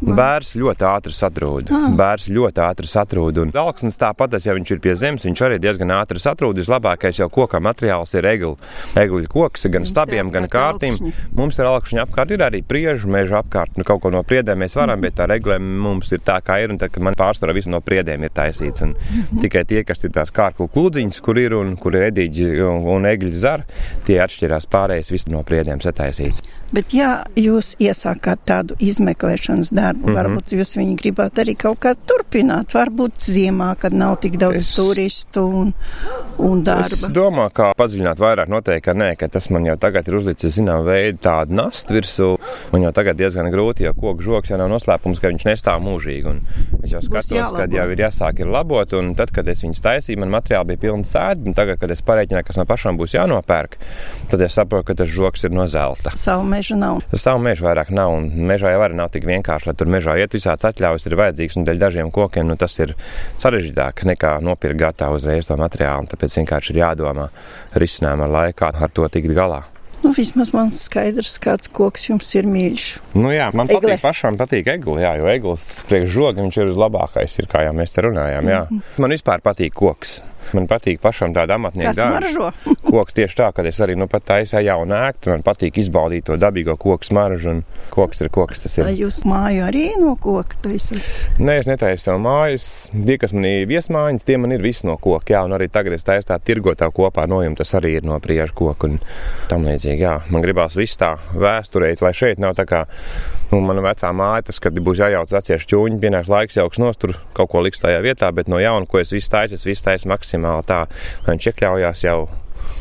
Bērs 0.01 0.55
ļoti 0.59 0.87
ātri 0.89 1.15
satrūd. 1.17 1.71
Ah. 1.75 1.89
Bērs 1.97 2.29
ļoti 2.33 2.63
ātri 2.65 2.91
satrūd. 2.91 3.41
Un 3.45 3.55
alksnes 3.63 3.99
tāpat, 4.01 4.37
ja 4.45 4.55
viņš 4.57 4.75
ir 4.75 4.83
pie 4.85 4.97
zemes, 4.99 5.27
viņš 5.29 5.45
arī 5.47 5.61
diezgan 5.63 5.93
ātri 5.97 6.23
satrūd. 6.23 6.61
Vislabākais 6.61 7.21
jau 7.21 7.29
koka 7.33 7.61
materiāls 7.63 8.15
ir 8.19 8.29
egli. 8.31 8.55
Egli 9.01 9.29
koks 9.31 9.69
gan 9.73 9.87
stabiem, 9.89 10.33
gan 10.35 10.49
kārtīm. 10.51 10.97
Alkšņi. 10.97 11.31
Mums 11.39 11.59
ir 11.61 11.69
alkšņi 11.71 12.03
apkārt, 12.05 12.35
ir 12.35 12.45
arī 12.47 12.63
priežu 12.67 13.11
meža 13.13 13.41
apkārt. 13.41 13.79
Nu, 13.81 13.87
kaut 13.89 14.03
ko 14.05 14.13
no 14.15 14.23
priedēm 14.27 14.61
mēs 14.65 14.77
varam, 14.79 14.99
mm. 14.99 15.07
bet 15.07 15.19
tā 15.21 15.29
reglēm 15.31 15.67
mums 15.85 16.13
ir 16.15 16.23
tā, 16.27 16.41
kā 16.45 16.61
ir. 16.65 16.75
Un 16.75 16.81
tā, 16.81 16.91
man 17.03 17.19
pārsvarā 17.19 17.55
viss 17.57 17.71
no 17.71 17.83
priedēm 17.85 18.27
ir 18.27 18.35
taisīts. 18.37 18.85
Un 18.87 18.95
mm. 18.97 19.41
Tikai 19.45 19.65
tie, 19.69 19.83
kas 19.89 20.05
ir 20.07 20.15
tās 20.15 20.33
kārklu 20.35 20.69
klūdziņas, 20.73 21.21
kur 21.25 21.41
ir 21.41 21.57
un 21.59 21.77
kur 21.81 21.97
ir 21.99 22.09
edīģi 22.11 22.51
un, 22.67 22.85
un 22.97 23.09
egļi 23.11 23.33
zari, 23.37 23.81
tie 24.09 24.21
atšķirās 24.25 24.69
pārējais 24.71 25.13
viss 25.15 25.31
no 25.31 25.43
priedēm 25.47 25.83
Diocese 26.11 26.43
Bet, 26.71 26.93
ja 26.95 27.25
jūs 27.35 27.73
iesākāt 27.83 28.45
tādu 28.47 28.77
izmeklēšanas 28.79 29.73
darbu, 29.75 30.05
mm 30.05 30.11
-hmm. 30.11 30.19
varbūt 30.19 30.53
jūs 30.55 30.77
viņu 30.79 30.97
gribat 31.01 31.39
arī 31.43 31.57
kaut 31.59 31.81
kā 31.83 31.97
turpināt, 32.07 32.75
varbūt 32.75 33.19
ziemā, 33.27 33.73
kad 33.79 33.93
nav 33.93 34.21
tik 34.23 34.39
daudz 34.39 34.57
es... 34.63 34.75
turistu 34.77 35.43
un, 35.47 35.73
un 36.39 36.63
darba. 36.63 36.87
Es 36.87 37.11
domāju, 37.11 37.51
kā 37.55 37.73
padziļināt 37.77 38.23
vairāk, 38.23 38.53
noteikti, 38.55 38.85
ka 38.87 38.95
nē, 38.95 39.17
ka 39.19 39.29
tas 39.29 39.51
man 39.51 39.67
jau 39.67 39.77
tagad 39.77 40.09
ir 40.09 40.15
uzlicis 40.21 40.55
zinām 40.55 40.85
veidu 40.87 41.19
tādu 41.19 41.59
nastu 41.59 41.97
virsū. 41.97 42.31
Man 42.73 42.87
jau 42.87 42.93
tagad 42.93 43.19
diezgan 43.19 43.51
grūti, 43.51 43.85
jo 43.89 43.95
koku 43.95 44.23
žoks 44.23 44.51
jau 44.51 44.59
nav 44.59 44.71
noslēpums, 44.71 45.21
ka 45.21 45.29
viņš 45.29 45.47
nestāv 45.51 45.83
mūžīgi. 45.83 46.27
Un 46.31 46.41
es 46.85 46.95
jau 46.95 47.03
skatos, 47.03 47.51
kad 47.57 47.73
jau 47.73 47.89
ir 47.91 48.05
jāsāk 48.07 48.45
ir 48.45 48.47
labot, 48.47 48.93
un 48.93 49.15
tad, 49.19 49.35
kad 49.35 49.49
es 49.49 49.65
viņus 49.67 49.83
taisīju, 49.83 50.23
man 50.23 50.31
materiāli 50.39 50.71
bija 50.73 50.85
pilni 50.87 51.05
sēdi, 51.05 51.51
un 51.51 51.59
tagad, 51.59 51.83
kad 51.83 51.91
es 51.91 52.03
pareiķināju, 52.03 52.47
kas 52.47 52.63
man 52.63 52.71
pašam 52.71 53.01
būs 53.01 53.19
jānopērk, 53.19 53.77
tad 54.31 54.47
es 54.47 54.55
saprotu, 54.55 54.87
ka 54.93 54.95
tas 55.03 55.11
žoks 55.11 55.45
ir 55.45 55.51
no 55.51 55.67
zelta. 55.67 56.15
Savu 56.15 56.47
meža 56.61 56.77
nav. 56.77 57.01
Savu 57.17 57.41
mežu 57.43 57.65
vairāk 57.65 57.91
nav, 57.95 58.13
un 58.19 58.29
mežā 58.49 58.75
jau 58.75 58.85
arī 58.85 58.99
nav 58.99 59.11
tik 59.15 59.25
vienkārši, 59.29 59.71
lai 59.71 59.77
tur 59.81 59.91
mežā 59.91 60.17
iet 60.21 60.37
visāds 60.37 60.69
atļaujas 60.69 61.09
ir 61.09 61.19
vajadzīgs, 61.21 61.57
un 61.57 61.67
dēļ 61.69 61.81
dažiem 61.81 62.13
kokiem 62.15 62.49
nu, 62.51 62.59
tas 62.61 62.77
ir 62.83 62.95
sarežģītāk 63.41 64.05
nekā 64.13 64.37
nopirkt 64.45 64.81
gatavu 64.81 65.21
uzreiz 65.21 65.49
to 65.49 65.57
materiālu. 65.61 66.11
Tāpēc 66.11 66.41
vienkārši 66.43 66.75
ir 66.75 66.83
jādomā 66.85 67.31
risinājumā 67.81 68.29
laikā 68.31 68.75
ar 68.77 68.93
to 68.93 69.09
tikt 69.09 69.33
galā. 69.37 69.65
Nu, 70.01 70.15
vismaz 70.17 70.49
man 70.57 70.71
skaidrs, 70.73 71.35
kāds 71.45 71.69
koks 71.77 72.07
jums 72.09 72.31
ir 72.33 72.47
mīļš. 72.49 72.87
Nu, 73.21 73.29
jā, 73.35 73.51
man 73.53 73.69
egle. 73.69 73.83
patīk 73.83 74.05
pašam 74.05 74.39
patīk 74.41 74.71
egli, 74.73 75.03
jā, 75.05 75.13
jo 75.21 75.29
eglis 75.29 75.67
priekš 75.91 76.15
žoga 76.15 76.41
viņš 76.41 76.57
ir 76.57 76.71
vislabākais, 76.71 77.37
ir, 77.43 77.49
kā 77.53 77.67
jau 77.67 77.75
mēs 77.77 77.93
te 77.93 78.07
runājām. 78.09 78.49
Jā. 78.49 78.63
Mm 78.65 78.79
-hmm. 78.79 79.01
Man 79.05 79.17
vispār 79.17 79.45
patīk 79.45 79.77
koks. 79.77 80.23
Man 80.57 80.67
patīk 80.71 81.01
pašam 81.03 81.35
tāda 81.37 81.57
amatnieka 81.59 81.93
dārza. 81.97 82.51
koks 82.91 83.17
tieši 83.17 83.39
tā, 83.39 83.49
ka 83.55 83.65
es 83.69 83.81
arī 83.83 83.97
nu 83.99 84.09
pat 84.11 84.25
taisīju 84.31 84.67
jaunu 84.67 84.97
ēku. 84.97 85.31
Man 85.33 85.45
patīk 85.47 85.79
izbaudīt 85.83 86.27
to 86.29 86.39
dabīgo 86.41 86.77
koku 86.81 87.07
smaržu. 87.07 87.61
Koks 87.95 88.25
ir 88.25 88.31
koks. 88.35 88.65
Tas 88.67 88.79
ir. 88.79 88.89
Vai 88.89 88.97
jūs 88.99 89.23
māju 89.29 89.65
arī 89.69 89.87
no 90.01 90.15
koka 90.21 90.59
taisat? 90.65 91.01
Nē, 91.41 91.61
es 91.63 91.71
netaisu 91.71 92.09
savu 92.09 92.23
mājas. 92.25 92.69
Tie, 92.95 93.19
kas 93.21 93.35
man 93.37 93.49
ir 93.49 93.69
viesmājiņas, 93.71 94.27
tie 94.29 94.39
man 94.41 94.55
ir 94.57 94.65
visi 94.65 94.89
no 94.89 94.97
koka. 95.01 95.35
Jā, 95.35 95.45
un 95.47 95.57
arī 95.57 95.71
tagad 95.73 95.97
es 95.97 96.07
taisu 96.07 96.31
tā 96.33 96.41
tirgotā 96.43 96.91
kopā 96.95 97.27
no 97.31 97.43
jums. 97.45 97.61
Tas 97.61 97.77
arī 97.81 97.97
ir 97.99 98.09
no 98.09 98.19
priežu 98.23 98.57
koka 98.63 98.91
un 98.91 99.01
tam 99.51 99.67
līdzīgi. 99.69 100.01
Jā, 100.03 100.17
man 100.33 100.45
gribās 100.45 100.79
visu 100.79 101.01
tā 101.01 101.15
vēsturēt, 101.35 102.05
lai 102.05 102.15
šeit 102.17 102.43
nav 102.43 102.57
tā 102.59 102.67
kā 102.69 102.87
nu, 103.51 103.61
mana 103.67 103.83
vecā 103.85 104.11
māja, 104.15 104.47
tas, 104.49 104.61
kad 104.63 104.77
būs 104.79 105.01
jājauc 105.03 105.33
vecie 105.35 105.59
šķūņi, 105.61 105.99
pienāks 106.03 106.31
laiks 106.31 106.59
jauks 106.59 106.81
nostur, 106.83 107.17
kaut 107.37 107.51
ko 107.53 107.63
liks 107.65 107.83
tajā 107.83 107.99
vietā, 108.05 108.31
bet 108.35 108.51
no 108.51 108.61
jauna, 108.63 108.87
ko 108.89 109.01
es 109.03 109.11
visu 109.15 109.33
taisu, 109.33 109.59
es 109.59 109.67
visu 109.67 109.89
taisu 109.89 110.11
maksimāli 110.11 110.40
tā, 110.40 110.82
lai 111.26 111.36
viņš 111.36 111.48
iekļaujās 111.52 112.04
jau 112.06 112.20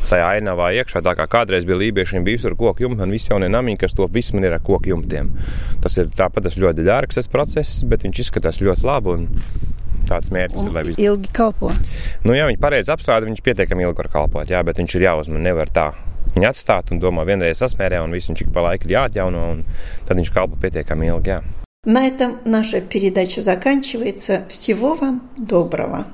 tajā 0.09 0.27
ainavā 0.37 0.71
iekšā. 0.81 1.03
Tā 1.05 1.15
kā 1.19 1.27
kādreiz 1.31 1.67
bija 1.69 1.79
lībiešiem 1.81 2.25
bijusi 2.27 2.49
ar 2.51 2.57
koku 2.59 2.85
jumtu, 2.85 3.05
un 3.05 3.15
visi 3.15 3.31
jaunie 3.33 3.49
namiņi, 3.53 3.81
kas 3.81 3.97
to 3.97 4.07
viss 4.13 4.35
man 4.37 4.45
ir 4.45 4.57
ar 4.57 4.63
koku 4.65 4.93
jumtiem. 4.93 5.33
Tas 5.83 5.97
ir 6.01 6.11
tāpat 6.13 6.49
tas 6.49 6.59
ļoti 6.61 6.85
dārgs 6.87 7.29
process, 7.33 7.83
bet 7.89 8.05
viņš 8.05 8.25
izskatās 8.27 8.61
ļoti 8.65 8.85
labi. 8.85 9.19
Tāds 10.05 10.29
mērķis 10.29 10.61
Un 10.61 10.69
ir, 10.69 10.75
lai 10.77 10.83
viss 10.85 11.01
ilgi 11.01 11.31
kalpo. 11.33 11.71
Nu, 12.27 12.35
ja 12.37 12.45
viņi 12.51 12.61
pareizi 12.61 12.93
apstrādā, 12.93 13.25
viņš 13.25 13.41
pietiekami 13.41 13.87
ilgi 13.87 14.03
var 14.03 14.11
kalpot, 14.13 14.51
jā, 14.53 14.61
bet 14.61 14.77
viņš 14.83 14.99
ir 14.99 15.07
jāuzmanā. 15.07 15.41
Nevar 15.47 15.73
tā 15.73 15.87
viņu 16.35 16.51
atstāt 16.51 16.93
un 16.93 17.01
domā, 17.01 17.25
vienreiz 17.25 17.63
sasmērē, 17.63 18.03
un 18.05 18.13
viss 18.13 18.29
viņš 18.29 18.45
ik 18.45 18.53
pa 18.53 18.67
laikam 18.67 18.91
ir 18.91 18.99
jāatjauno, 18.99 19.45
un 19.55 19.65
tad 20.05 20.21
viņš 20.21 20.33
kalpo 20.35 20.61
pietiekami 20.61 21.09
ilgi. 21.15 21.39
Jā. 21.39 21.43
На 21.87 22.07
этом 22.07 22.39
наша 22.47 22.81
передача 22.81 23.43
заканчивается. 23.43 24.47
Всего 24.49 24.95
вам 24.95 25.31
доброго. 25.37 26.07